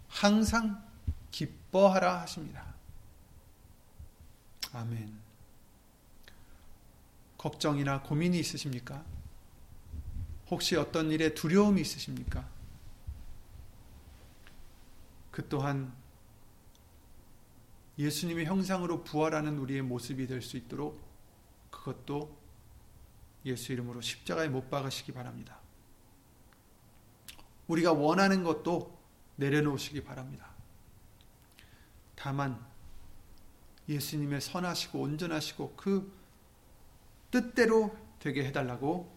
항상 0.07 0.83
기뻐하라 1.31 2.21
하십니다. 2.21 2.73
아멘. 4.73 5.17
걱정이나 7.37 8.01
고민이 8.01 8.39
있으십니까? 8.39 9.03
혹시 10.49 10.75
어떤 10.75 11.11
일에 11.11 11.33
두려움이 11.33 11.81
있으십니까? 11.81 12.47
그 15.31 15.47
또한 15.47 15.93
예수님의 17.99 18.45
형상으로 18.45 19.03
부활하는 19.03 19.57
우리의 19.57 19.81
모습이 19.81 20.27
될 20.27 20.41
수 20.41 20.57
있도록 20.57 20.99
그것도 21.69 22.37
예수 23.45 23.71
이름으로 23.71 24.01
십자가에 24.01 24.49
못 24.49 24.69
박으시기 24.69 25.11
바랍니다. 25.13 25.57
우리가 27.67 27.93
원하는 27.93 28.43
것도 28.43 28.97
내려놓으시기 29.35 30.03
바랍니다. 30.03 30.49
다만 32.15 32.59
예수님의 33.87 34.41
선하시고 34.41 34.99
온전하시고 34.99 35.75
그 35.75 36.11
뜻대로 37.31 37.95
되게 38.19 38.45
해달라고 38.45 39.15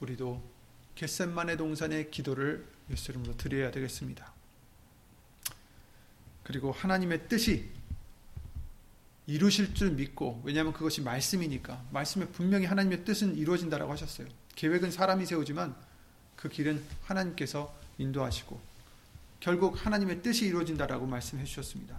우리도 0.00 0.42
겟셋만의 0.94 1.56
동산의 1.56 2.10
기도를 2.10 2.66
예수 2.90 3.12
이름으로 3.12 3.36
드려야 3.36 3.70
되겠습니다. 3.70 4.32
그리고 6.42 6.72
하나님의 6.72 7.28
뜻이 7.28 7.70
이루실 9.30 9.74
줄 9.74 9.92
믿고 9.92 10.42
왜냐하면 10.44 10.72
그것이 10.72 11.00
말씀이니까 11.02 11.84
말씀에 11.92 12.26
분명히 12.26 12.66
하나님의 12.66 13.04
뜻은 13.04 13.36
이루어진다라고 13.36 13.92
하셨어요. 13.92 14.26
계획은 14.56 14.90
사람이 14.90 15.24
세우지만 15.24 15.76
그 16.34 16.48
길은 16.48 16.82
하나님께서 17.04 17.72
인도하시고 17.98 18.60
결국 19.38 19.86
하나님의 19.86 20.22
뜻이 20.22 20.46
이루어진다라고 20.46 21.06
말씀해 21.06 21.44
주셨습니다. 21.44 21.96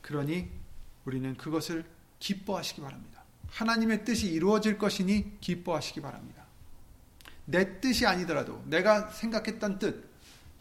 그러니 0.00 0.48
우리는 1.04 1.36
그것을 1.36 1.84
기뻐하시기 2.18 2.80
바랍니다. 2.80 3.22
하나님의 3.48 4.06
뜻이 4.06 4.32
이루어질 4.32 4.78
것이니 4.78 5.38
기뻐하시기 5.40 6.00
바랍니다. 6.00 6.44
내 7.44 7.78
뜻이 7.78 8.06
아니더라도 8.06 8.64
내가 8.66 9.10
생각했던 9.10 9.78
뜻, 9.78 10.08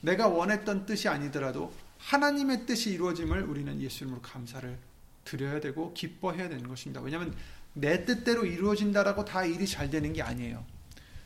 내가 0.01 0.27
원했던 0.27 0.85
뜻이 0.85 1.07
아니더라도 1.07 1.73
하나님의 2.05 2.65
뜻이 2.65 2.91
이루어짐을 2.91 3.43
우리는 3.43 3.79
예수 3.81 4.03
이름으로 4.03 4.21
감사를 4.21 4.77
드려야 5.25 5.59
되고 5.59 5.93
기뻐해야 5.93 6.49
되는 6.49 6.67
것입니다. 6.67 7.01
왜냐하면 7.01 7.33
내 7.73 8.05
뜻대로 8.05 8.45
이루어진다라고 8.45 9.25
다 9.25 9.45
일이 9.45 9.65
잘 9.65 9.89
되는 9.89 10.11
게 10.13 10.21
아니에요. 10.21 10.65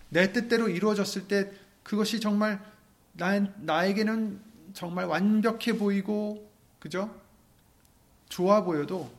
내 0.09 0.31
뜻대로 0.31 0.69
이루어졌을 0.69 1.27
때 1.27 1.51
그것이 1.83 2.19
정말 2.19 2.63
나, 3.13 3.39
나에게는 3.39 4.39
정말 4.73 5.05
완벽해 5.05 5.77
보이고 5.77 6.49
그죠? 6.79 7.13
좋아 8.29 8.63
보여도 8.63 9.11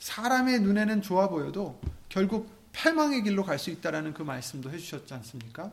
사람의 0.00 0.60
눈에는 0.60 1.02
좋아 1.02 1.28
보여도 1.28 1.80
결국 2.08 2.50
패망의 2.72 3.22
길로 3.22 3.44
갈 3.44 3.58
수 3.58 3.70
있다라는 3.70 4.12
그 4.14 4.22
말씀도 4.22 4.70
해주셨지 4.70 5.12
않습니까? 5.14 5.72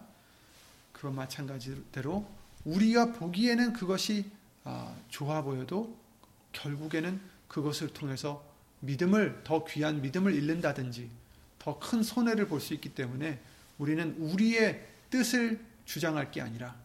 그와 0.93 1.11
마찬가지대로 1.13 2.25
우리가 2.65 3.13
보기에는 3.13 3.73
그것이 3.73 4.25
아, 4.31 4.36
좋아 5.09 5.41
보여도 5.41 5.97
결국에는 6.53 7.19
그것을 7.47 7.89
통해서 7.89 8.43
믿음을 8.81 9.41
더 9.43 9.65
귀한 9.65 10.01
믿음을 10.01 10.33
잃는다든지 10.33 11.09
더 11.59 11.79
큰 11.79 12.01
손해를 12.03 12.47
볼 12.47 12.59
수 12.61 12.73
있기 12.73 12.89
때문에 12.89 13.39
우리는 13.77 14.15
우리의 14.19 14.85
뜻을 15.09 15.59
주장할 15.85 16.31
게 16.31 16.41
아니라 16.41 16.75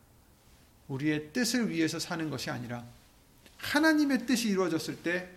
우리의 0.89 1.33
뜻을 1.33 1.71
위해서 1.71 1.99
사는 1.99 2.29
것이 2.31 2.51
아니라 2.51 2.85
하나님의 3.59 4.27
뜻이 4.27 4.49
이루어졌을 4.49 5.03
때 5.03 5.29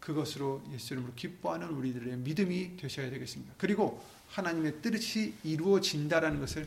그것으로 0.00 0.62
예수 0.72 0.94
이름으로 0.94 1.12
기뻐하는 1.14 1.68
우리들의 1.68 2.16
믿음이 2.18 2.76
되셔야 2.76 3.10
되겠습니다. 3.10 3.54
그리고 3.58 4.02
하나님의 4.30 4.80
뜻이 4.82 5.34
이루어진다라는 5.44 6.40
것을 6.40 6.66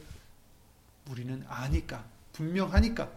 우리는 1.09 1.43
아니까 1.47 2.05
분명하니까 2.33 3.11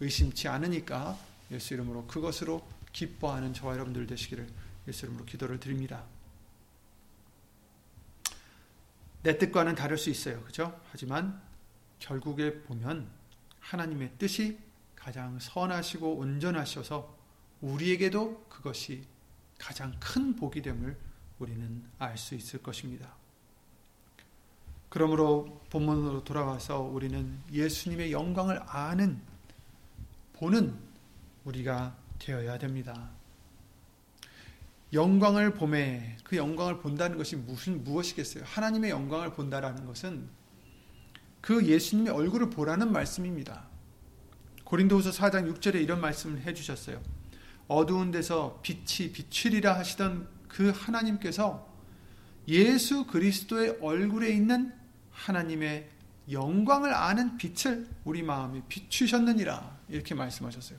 의심치 0.00 0.48
않으니까 0.48 1.18
예수 1.50 1.74
이름으로 1.74 2.06
그것으로 2.06 2.66
기뻐하는 2.92 3.54
저와 3.54 3.74
여러분들 3.74 4.06
되시기를 4.06 4.48
예수 4.88 5.06
이름으로 5.06 5.24
기도를 5.24 5.60
드립니다. 5.60 6.04
내 9.22 9.38
뜻과는 9.38 9.74
다를 9.74 9.98
수 9.98 10.10
있어요. 10.10 10.40
그죠? 10.42 10.80
하지만 10.90 11.40
결국에 11.98 12.62
보면 12.62 13.08
하나님의 13.60 14.12
뜻이 14.18 14.58
가장 14.94 15.38
선하시고 15.38 16.16
온전하셔서 16.16 17.16
우리에게도 17.60 18.44
그것이 18.48 19.04
가장 19.58 19.94
큰 19.98 20.36
복이 20.36 20.62
됨을 20.62 20.96
우리는 21.38 21.84
알 21.98 22.16
수 22.16 22.34
있을 22.34 22.62
것입니다. 22.62 23.14
그러므로 24.88 25.60
본문으로 25.70 26.24
돌아와서 26.24 26.80
우리는 26.80 27.38
예수님의 27.52 28.12
영광을 28.12 28.60
아는 28.66 29.20
보는 30.38 30.74
우리가 31.44 31.96
되어야 32.18 32.58
됩니다. 32.58 33.10
영광을 34.92 35.54
봄에 35.54 36.16
그 36.24 36.36
영광을 36.36 36.78
본다는 36.78 37.18
것이 37.18 37.36
무슨 37.36 37.82
무엇이겠어요? 37.84 38.44
하나님의 38.46 38.90
영광을 38.90 39.32
본다라는 39.32 39.86
것은 39.86 40.28
그 41.40 41.66
예수님의 41.66 42.12
얼굴을 42.12 42.50
보라는 42.50 42.92
말씀입니다. 42.92 43.66
고린도후서 44.64 45.10
4장 45.10 45.52
6절에 45.54 45.82
이런 45.82 46.00
말씀을 46.00 46.42
해 46.42 46.54
주셨어요. 46.54 47.00
어두운 47.68 48.10
데서 48.10 48.60
빛이 48.62 49.12
비추리라 49.12 49.76
하시던 49.78 50.28
그 50.48 50.70
하나님께서 50.70 51.72
예수 52.48 53.06
그리스도의 53.06 53.78
얼굴에 53.80 54.30
있는 54.30 54.72
하나님의 55.10 55.88
영광을 56.30 56.92
아는 56.92 57.36
빛을 57.36 57.86
우리 58.04 58.22
마음에 58.22 58.62
비추셨느니라 58.68 59.76
이렇게 59.88 60.14
말씀하셨어요. 60.14 60.78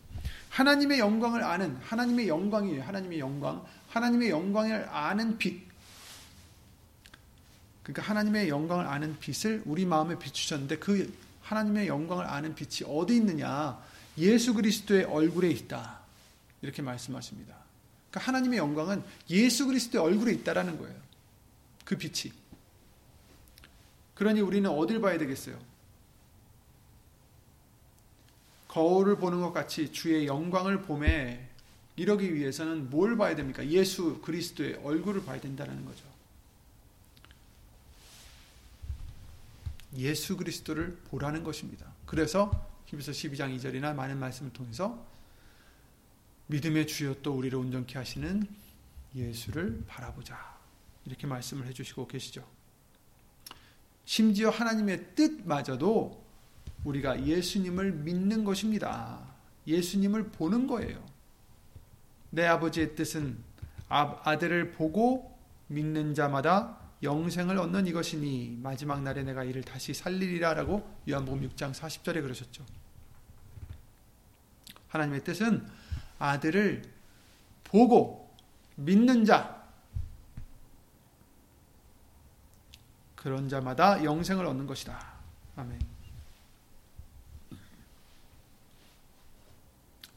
하나님의 0.50 1.00
영광을 1.00 1.44
아는 1.44 1.78
하나님의 1.78 2.28
영광이에요. 2.28 2.84
하나님의 2.84 3.20
영광, 3.20 3.66
하나님의 3.90 4.30
영광을 4.30 4.90
아는 4.90 5.38
빛. 5.38 5.68
그러니까 7.84 8.02
하나님의 8.04 8.50
영광을 8.50 8.86
아는 8.86 9.18
빛을 9.20 9.64
우리 9.66 9.86
마음에 9.86 10.20
비추셨는데 10.20 10.80
그 10.80 11.14
하나님의 11.42 11.88
영광을 11.88 12.26
아는 12.26 12.54
빛이 12.54 12.90
어디 12.90 13.16
있느냐? 13.16 13.82
예수 14.18 14.54
그리스도의 14.54 15.06
얼굴에 15.06 15.50
있다. 15.50 16.00
이렇게 16.62 16.82
말씀하십니다. 16.82 17.56
그러니까 18.10 18.28
하나님의 18.28 18.60
영광은 18.60 19.04
예수 19.30 19.68
그리스도의 19.68 20.04
얼굴에 20.04 20.34
있다라는 20.34 20.78
거예요. 20.78 20.96
그 21.86 21.96
빛이. 21.96 22.34
그러니 24.18 24.42
우리는 24.42 24.68
어딜 24.68 25.00
봐야 25.00 25.16
되겠어요? 25.20 25.60
거울을 28.68 29.18
보는 29.18 29.42
것 29.42 29.54
같이 29.54 29.92
주의 29.92 30.26
영광을 30.26 30.82
봄에 30.82 31.48
이러기 31.96 32.34
위해서는 32.34 32.90
뭘 32.90 33.16
봐야 33.16 33.36
됩니까? 33.36 33.64
예수 33.68 34.20
그리스도의 34.22 34.80
얼굴을 34.84 35.24
봐야 35.24 35.40
된다는 35.40 35.86
거죠. 35.86 36.04
예수 39.98 40.36
그리스도를 40.36 40.98
보라는 41.10 41.44
것입니다. 41.44 41.86
그래서 42.08 42.68
히브리서 42.88 43.12
12장 43.12 43.56
2절이나 43.56 43.94
많은 43.94 44.18
말씀을 44.18 44.52
통해서 44.52 45.06
믿음의 46.48 46.88
주여 46.88 47.18
또 47.22 47.34
우리를 47.34 47.56
온전케 47.56 48.00
하시는 48.00 48.48
예수를 49.16 49.84
바라보자. 49.88 50.58
이렇게 51.06 51.28
말씀을 51.28 51.68
해 51.68 51.74
주시고 51.74 52.08
계시죠. 52.08 52.57
심지어 54.08 54.50
하나님의 54.50 55.16
뜻마저도 55.16 56.24
우리가 56.86 57.26
예수님을 57.26 57.92
믿는 57.92 58.46
것입니다. 58.46 59.20
예수님을 59.68 60.30
보는 60.30 60.66
거예요. 60.66 61.04
내 62.30 62.46
아버지의 62.46 62.96
뜻은 62.96 63.38
아들을 63.90 64.72
보고 64.72 65.38
믿는 65.68 66.14
자마다 66.14 66.80
영생을 67.04 67.58
얻는 67.58 67.86
이것이니 67.88 68.60
마지막 68.64 69.04
날에 69.04 69.24
내가 69.24 69.44
이를 69.44 69.62
다시 69.62 69.94
살리리라라고 69.94 70.90
요한복음 71.10 71.50
6장 71.50 71.74
40절에 71.74 72.22
그러셨죠. 72.22 72.64
하나님의 74.88 75.26
뜻은 75.26 75.68
아들을 76.18 76.84
보고 77.66 78.34
믿는 78.78 79.26
자 79.26 79.57
그런 83.28 83.50
자마다 83.50 84.06
영생을 84.06 84.46
얻는 84.46 84.68
것이다. 84.68 85.06
아멘. 85.58 85.78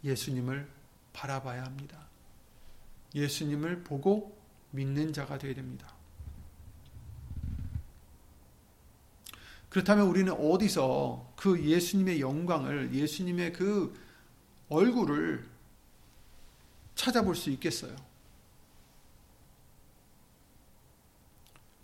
예수님을 0.04 0.70
바라봐야 1.12 1.64
합니다. 1.64 2.06
예수님을 3.12 3.82
보고 3.82 4.40
믿는 4.70 5.12
자가 5.12 5.38
되어야 5.38 5.56
됩니다. 5.56 5.92
그렇다면 9.70 10.06
우리는 10.06 10.32
어디서 10.32 11.32
그 11.34 11.60
예수님의 11.60 12.20
영광을, 12.20 12.94
예수님의 12.94 13.54
그 13.54 13.92
얼굴을 14.68 15.48
찾아볼 16.94 17.34
수 17.34 17.50
있겠어요? 17.50 17.96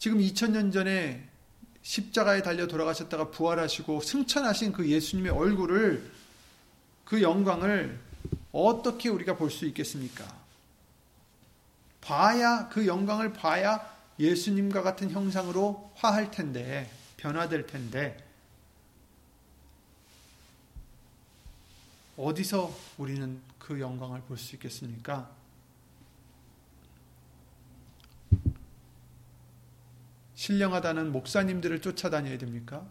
지금 0.07 0.21
2000년 0.21 0.73
전에 0.73 1.29
십자가에 1.83 2.41
달려 2.41 2.69
돌아가셨다가 2.69 3.33
부활하시고 3.33 4.03
승천하신 4.03 4.71
그 4.71 4.89
예수님의 4.89 5.33
얼굴을, 5.33 6.09
그 7.05 7.23
영광을 7.23 7.99
어떻게 8.53 9.09
우리가 9.09 9.37
볼 9.37 9.51
수 9.51 9.67
있겠습니까? 9.67 10.25
봐야, 12.01 12.69
그 12.69 12.87
영광을 12.87 13.33
봐야 13.33 13.81
예수님과 14.21 14.83
같은 14.83 15.11
형상으로 15.11 15.91
화할 15.97 16.31
텐데, 16.31 16.89
변화될 17.17 17.67
텐데 17.67 18.25
어디서 22.17 22.73
우리는 22.97 23.41
그 23.59 23.81
영광을 23.81 24.21
볼 24.21 24.39
수 24.39 24.55
있겠습니까? 24.55 25.29
신령하다는 30.37 31.13
목사님들을 31.13 31.81
쫓아다녀야 31.81 32.39
됩니까? 32.39 32.87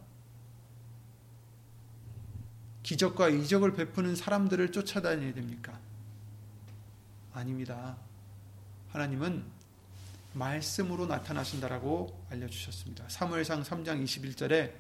기적과 2.84 3.30
이적을 3.30 3.74
베푸는 3.74 4.16
사람들을 4.16 4.72
쫓아다녀야 4.72 5.34
됩니까? 5.34 5.80
아닙니다. 7.34 7.98
하나님은 8.90 9.44
말씀으로 10.34 11.06
나타나신다라고 11.06 12.26
알려주셨습니다. 12.32 13.06
사무엘상 13.08 13.64
3장 13.64 14.04
21절에 14.04 14.74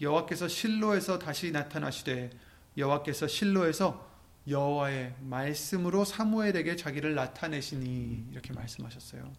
여호와께서 0.00 0.46
실로에서 0.48 1.18
다시 1.18 1.52
나타나시되 1.52 2.30
여호와께서 2.76 3.28
실로에서 3.28 4.10
여호와의 4.46 5.14
말씀으로 5.20 6.04
사무엘에게 6.04 6.76
자기를 6.76 7.14
나타내시니 7.14 8.26
이렇게 8.30 8.52
말씀하셨어요. 8.52 9.32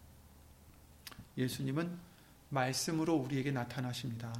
예수님은 1.38 2.15
말씀으로 2.48 3.14
우리에게 3.14 3.50
나타나십니다. 3.50 4.32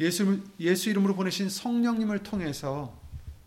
예수, 0.00 0.44
예수 0.60 0.90
이름으로 0.90 1.14
보내신 1.14 1.48
성령님을 1.48 2.22
통해서 2.22 3.00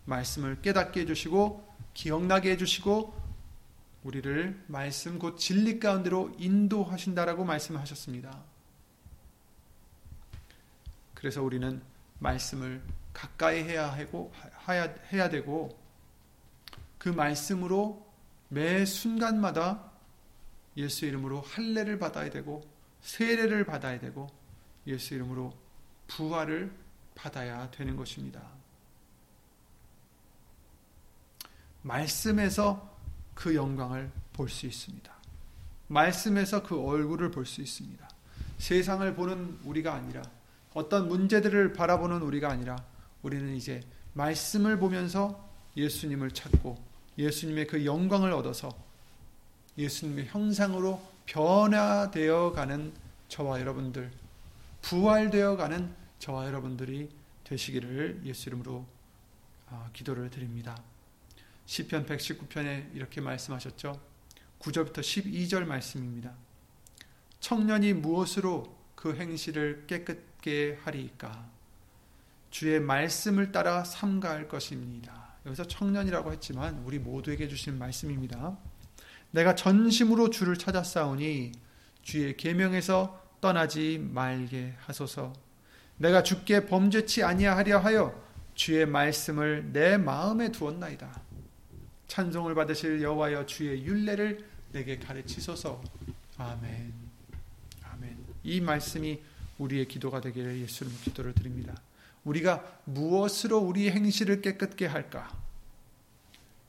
말씀을 0.05 0.61
깨닫게 0.61 1.01
해주시고 1.01 1.67
기억나게 1.93 2.51
해주시고 2.51 3.19
우리를 4.03 4.63
말씀 4.67 5.19
곧 5.19 5.37
진리 5.37 5.79
가운데로 5.79 6.35
인도하신다라고 6.39 7.43
말씀하셨습니다. 7.45 8.43
그래서 11.13 11.43
우리는 11.43 11.81
말씀을 12.19 12.81
가까이 13.13 13.63
해야 13.63 13.91
하고 13.91 14.31
해야 15.11 15.29
되고 15.29 15.77
그 16.97 17.09
말씀으로 17.09 18.07
매 18.47 18.85
순간마다 18.85 19.91
예수 20.77 21.05
이름으로 21.05 21.41
할례를 21.41 21.99
받아야 21.99 22.29
되고 22.29 22.63
세례를 23.01 23.65
받아야 23.65 23.99
되고 23.99 24.27
예수 24.87 25.13
이름으로 25.15 25.53
부활을 26.07 26.71
받아야 27.15 27.69
되는 27.71 27.95
것입니다. 27.95 28.41
말씀에서 31.81 32.97
그 33.35 33.55
영광을 33.55 34.11
볼 34.33 34.49
수 34.49 34.65
있습니다. 34.65 35.11
말씀에서 35.87 36.63
그 36.63 36.79
얼굴을 36.81 37.31
볼 37.31 37.45
수 37.45 37.61
있습니다. 37.61 38.07
세상을 38.57 39.15
보는 39.15 39.59
우리가 39.63 39.93
아니라 39.93 40.21
어떤 40.73 41.07
문제들을 41.07 41.73
바라보는 41.73 42.21
우리가 42.21 42.49
아니라 42.49 42.75
우리는 43.21 43.55
이제 43.55 43.81
말씀을 44.13 44.77
보면서 44.77 45.49
예수님을 45.77 46.31
찾고 46.31 46.77
예수님의 47.17 47.67
그 47.67 47.85
영광을 47.85 48.31
얻어서 48.33 48.69
예수님의 49.77 50.27
형상으로 50.27 51.01
변화되어 51.29 52.51
가는 52.53 52.91
저와 53.27 53.59
여러분들, 53.59 54.11
부활되어 54.81 55.57
가는 55.57 55.93
저와 56.17 56.47
여러분들이 56.47 57.09
되시기를 57.43 58.21
예수 58.25 58.49
이름으로 58.49 58.85
아, 59.69 59.89
기도를 59.93 60.31
드립니다. 60.31 60.75
시편 61.67 62.07
119편에 62.07 62.95
이렇게 62.95 63.21
말씀하셨죠. 63.21 64.01
9절부터 64.59 65.01
12절 65.01 65.65
말씀입니다. 65.65 66.33
청년이 67.39 67.93
무엇으로 67.93 68.75
그 68.95 69.15
행실을 69.15 69.85
깨끗게 69.85 70.79
하리까? 70.83 71.47
주의 72.49 72.79
말씀을 72.79 73.51
따라 73.51 73.83
삼가할 73.83 74.47
것입니다. 74.47 75.35
여기서 75.45 75.67
청년이라고 75.67 76.31
했지만 76.33 76.79
우리 76.79 76.97
모두에게 76.97 77.47
주신 77.47 77.77
말씀입니다. 77.77 78.57
내가 79.31 79.55
전심으로 79.55 80.29
주를 80.29 80.57
찾았사오니 80.57 81.51
주의 82.01 82.35
계명에서 82.35 83.21
떠나지 83.41 83.99
말게 84.11 84.75
하소서. 84.79 85.33
내가 85.97 86.23
주께 86.23 86.65
범죄치 86.65 87.23
아니하려 87.23 87.79
하여 87.79 88.29
주의 88.55 88.85
말씀을 88.85 89.71
내 89.71 89.97
마음에 89.97 90.51
두었나이다. 90.51 91.21
찬송을 92.07 92.55
받으실 92.55 93.01
여호와여 93.01 93.45
주의 93.45 93.83
윤례를 93.85 94.45
내게 94.71 94.97
가르치소서. 94.97 95.81
아멘. 96.37 96.93
아멘. 97.83 98.17
이 98.43 98.61
말씀이 98.61 99.19
우리의 99.57 99.87
기도가 99.87 100.21
되기를 100.21 100.59
예수님 100.59 100.93
기도를 101.03 101.33
드립니다. 101.33 101.75
우리가 102.23 102.81
무엇으로 102.85 103.59
우리 103.59 103.89
행실을 103.89 104.41
깨끗게 104.41 104.87
할까? 104.87 105.29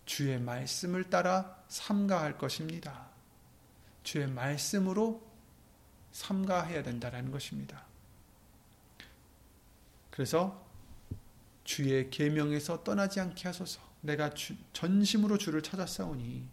주의 0.04 0.38
말씀을 0.38 1.10
따라 1.10 1.56
삼가할 1.68 2.38
것입니다. 2.38 3.08
주의 4.02 4.26
말씀으로 4.26 5.22
삼가해야 6.12 6.82
된다라는 6.82 7.30
것입니다. 7.30 7.84
그래서 10.10 10.66
주의 11.64 12.10
계명에서 12.10 12.82
떠나지 12.82 13.20
않게 13.20 13.48
하소서. 13.48 13.80
내가 14.00 14.34
주, 14.34 14.56
전심으로 14.72 15.38
주를 15.38 15.62
찾았사오니 15.62 16.48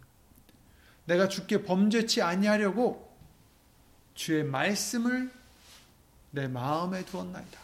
내가 1.06 1.28
주께 1.28 1.64
범죄치 1.64 2.22
아니하려고 2.22 3.18
주의 4.14 4.44
말씀을 4.44 5.32
내 6.32 6.48
마음에 6.48 7.06
두었나이다. 7.06 7.60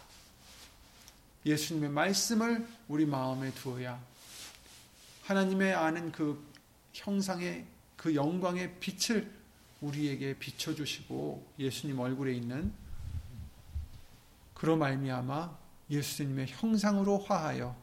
예수님의 1.46 1.90
말씀을 1.90 2.66
우리 2.88 3.04
마음에 3.04 3.52
두어야 3.52 4.02
하나님의 5.24 5.74
아는 5.74 6.12
그 6.12 6.42
형상의 6.92 7.66
그 7.96 8.14
영광의 8.14 8.78
빛을 8.78 9.30
우리에게 9.80 10.38
비춰 10.38 10.74
주시고 10.74 11.54
예수님 11.58 11.98
얼굴에 11.98 12.34
있는 12.34 12.72
그로 14.52 14.76
말미암아 14.76 15.58
예수님의 15.90 16.46
형상으로 16.48 17.18
화하여 17.18 17.74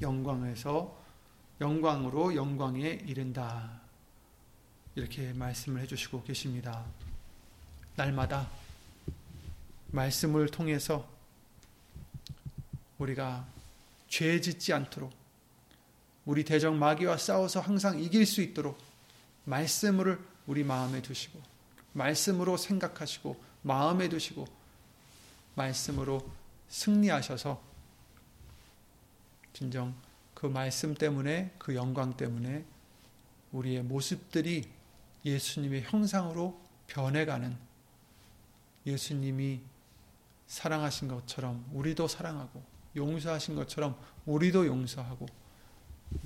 영광에서 0.00 1.00
영광으로 1.60 2.34
영광에 2.34 3.04
이른다. 3.06 3.80
이렇게 4.96 5.32
말씀을 5.32 5.80
해주시고 5.82 6.24
계십니다. 6.24 6.84
날마다 7.94 8.48
말씀을 9.92 10.48
통해서 10.48 11.08
우리가 12.98 13.46
죄 14.12 14.42
짓지 14.42 14.74
않도록 14.74 15.10
우리 16.26 16.44
대적 16.44 16.76
마귀와 16.76 17.16
싸워서 17.16 17.60
항상 17.60 17.98
이길 17.98 18.26
수 18.26 18.42
있도록 18.42 18.76
말씀을 19.46 20.22
우리 20.46 20.64
마음에 20.64 21.00
두시고 21.00 21.40
말씀으로 21.94 22.58
생각하시고 22.58 23.42
마음에 23.62 24.10
두시고 24.10 24.46
말씀으로 25.54 26.30
승리하셔서 26.68 27.58
진정 29.54 29.94
그 30.34 30.44
말씀 30.44 30.92
때문에 30.92 31.54
그 31.58 31.74
영광 31.74 32.14
때문에 32.14 32.66
우리의 33.52 33.82
모습들이 33.82 34.68
예수님의 35.24 35.84
형상으로 35.84 36.60
변해가는 36.86 37.56
예수님이 38.84 39.62
사랑하신 40.48 41.08
것처럼 41.08 41.66
우리도 41.72 42.08
사랑하고 42.08 42.71
용서하신 42.94 43.54
것처럼 43.56 43.98
우리도 44.26 44.66
용서하고 44.66 45.26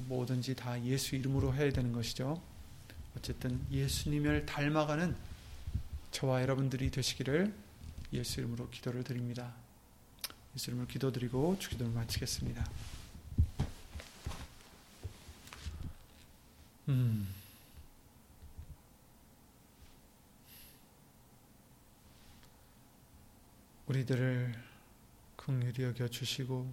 뭐든지 0.08 0.54
다 0.54 0.82
예수 0.84 1.16
이름으로 1.16 1.54
해야 1.54 1.70
되는 1.70 1.92
것이죠. 1.92 2.42
어쨌든 3.16 3.64
예수님을 3.70 4.46
닮아가는 4.46 5.16
저와 6.10 6.42
여러분들이 6.42 6.90
되시기를 6.90 7.54
예수 8.12 8.40
이름으로 8.40 8.68
기도를 8.70 9.04
드립니다. 9.04 9.54
예수 10.54 10.70
이름으로 10.70 10.86
기도드리고 10.88 11.58
주기도를 11.58 11.92
마치겠습니다. 11.92 12.66
음. 16.88 17.28
우리들을 23.86 24.65
긍휼히 25.36 25.82
여겨 25.82 26.08
주시고 26.08 26.70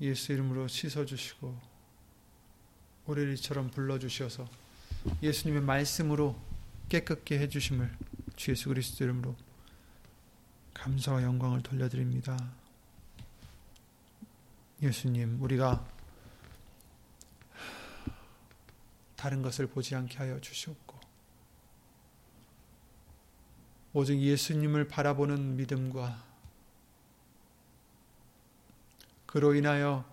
예수 0.00 0.32
이름으로 0.32 0.68
씻어 0.68 1.04
주시고 1.04 1.56
오래리처럼 3.06 3.70
불러 3.70 3.98
주셔서 3.98 4.48
예수님의 5.22 5.62
말씀으로 5.62 6.40
깨끗게 6.88 7.38
해 7.38 7.48
주심을 7.48 7.96
주 8.36 8.50
예수 8.50 8.68
그리스도 8.68 9.04
이름으로 9.04 9.36
감사와 10.74 11.22
영광을 11.22 11.62
돌려드립니다. 11.62 12.36
예수님, 14.82 15.40
우리가 15.40 15.86
다른 19.16 19.40
것을 19.40 19.66
보지 19.66 19.94
않게 19.94 20.18
하여 20.18 20.38
주시옵고 20.40 21.00
오직 23.96 24.20
예수님을 24.20 24.88
바라보는 24.88 25.56
믿음과 25.56 26.20
그로 29.26 29.54
인하여 29.54 30.04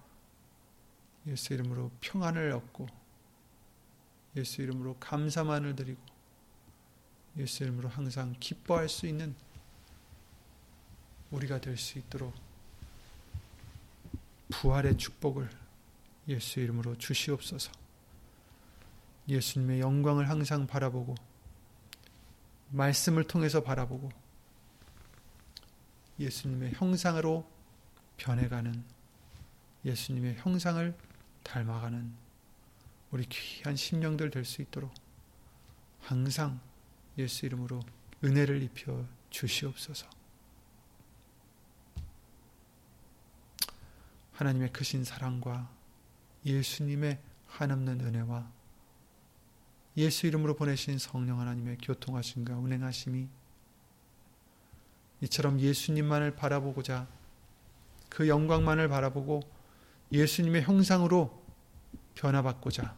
예수 1.25 1.53
이름으로 1.55 1.89
평안을 1.99 2.51
얻고 2.51 2.87
예수 4.35 4.61
이름으로 4.61 4.97
감사만을 4.99 5.75
드리고 5.75 5.99
예수 7.37 7.63
이름으로 7.63 7.89
항상 7.89 8.35
기뻐할 8.39 8.87
수 8.87 9.07
있는 9.07 9.35
우리가 11.31 11.59
될 11.59 11.75
수 11.75 11.97
있도록 11.97 12.35
부활의 14.49 14.97
축복을 14.97 15.49
예수 16.27 16.59
이름으로 16.59 16.97
주시옵소서. 16.99 17.71
예수님의 19.27 19.79
영광을 19.79 20.29
항상 20.29 20.67
바라보고 20.67 21.15
말씀을 22.71 23.25
통해서 23.25 23.61
바라보고 23.61 24.09
예수님의 26.19 26.73
형상으로 26.73 27.49
변해가는 28.17 28.83
예수님의 29.85 30.35
형상을 30.37 30.95
닮아가는 31.43 32.13
우리 33.11 33.25
귀한 33.25 33.75
심령들 33.75 34.29
될 34.29 34.45
수 34.45 34.61
있도록 34.61 34.93
항상 36.01 36.59
예수 37.17 37.45
이름으로 37.45 37.81
은혜를 38.23 38.61
입혀 38.63 39.05
주시옵소서. 39.29 40.07
하나님의 44.33 44.71
크신 44.71 45.03
사랑과 45.03 45.69
예수님의 46.45 47.19
한없는 47.47 48.01
은혜와 48.01 48.51
예수 49.97 50.27
이름으로 50.27 50.55
보내신 50.55 50.97
성령 50.97 51.39
하나님의 51.39 51.77
교통하심과 51.81 52.55
운행하심이 52.57 53.27
이처럼 55.21 55.59
예수님만을 55.59 56.35
바라보고자 56.35 57.07
그 58.09 58.27
영광만을 58.27 58.87
바라보고 58.87 59.41
예수님의 60.11 60.63
형상으로 60.63 61.41
변화받고자 62.15 62.97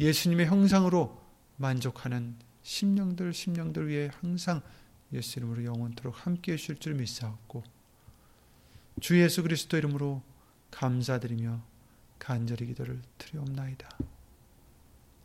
예수님의 0.00 0.46
형상으로 0.46 1.22
만족하는 1.56 2.36
심령들 2.62 3.32
심령들 3.32 3.88
위해 3.88 4.10
항상 4.20 4.62
예수 5.12 5.38
이름으로 5.38 5.64
영원토록 5.64 6.26
함께 6.26 6.52
해 6.52 6.56
주실 6.56 6.78
줄 6.78 6.94
믿사옵고 6.94 7.62
주 9.00 9.20
예수 9.20 9.42
그리스도 9.42 9.76
이름으로 9.76 10.22
감사드리며 10.70 11.60
간절히 12.18 12.66
기도를 12.66 13.00
드리옵나이다. 13.18 13.88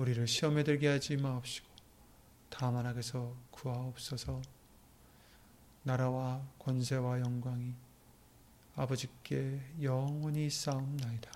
우리를 0.00 0.26
시험에 0.26 0.64
들게 0.64 0.88
하지 0.88 1.18
마옵시고 1.18 1.68
다만 2.48 2.86
악에서 2.86 3.36
구하옵소서 3.50 4.40
나라와 5.82 6.42
권세와 6.58 7.20
영광이 7.20 7.74
아버지께 8.76 9.60
영원히 9.82 10.48
싸움나이다. 10.48 11.30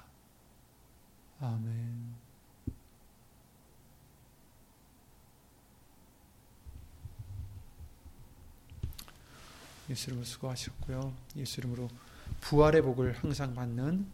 아멘 1.41 2.15
예수 9.91 10.07
이름으로 10.09 10.25
수고하셨고요. 10.25 11.15
예수 11.37 11.61
이름으로 11.61 11.91
부활의 12.41 12.81
복을 12.81 13.13
항상 13.13 13.55
받는 13.55 14.07
아, 14.07 14.14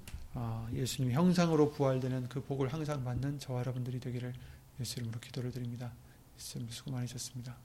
예수님 0.73 1.13
형상으로 1.13 1.71
부활되는 1.71 2.29
그 2.29 2.43
복을 2.43 2.73
항상 2.73 3.03
받는 3.05 3.39
저와 3.39 3.61
여러분들이 3.61 4.01
되기를 4.01 4.33
예수 4.81 5.01
이름으로 5.01 5.21
기도를 5.21 5.51
드립니다. 5.51 5.93
예수 6.37 6.59
이름 6.59 6.71
수고 6.71 6.93
많으셨습니다. 6.93 7.57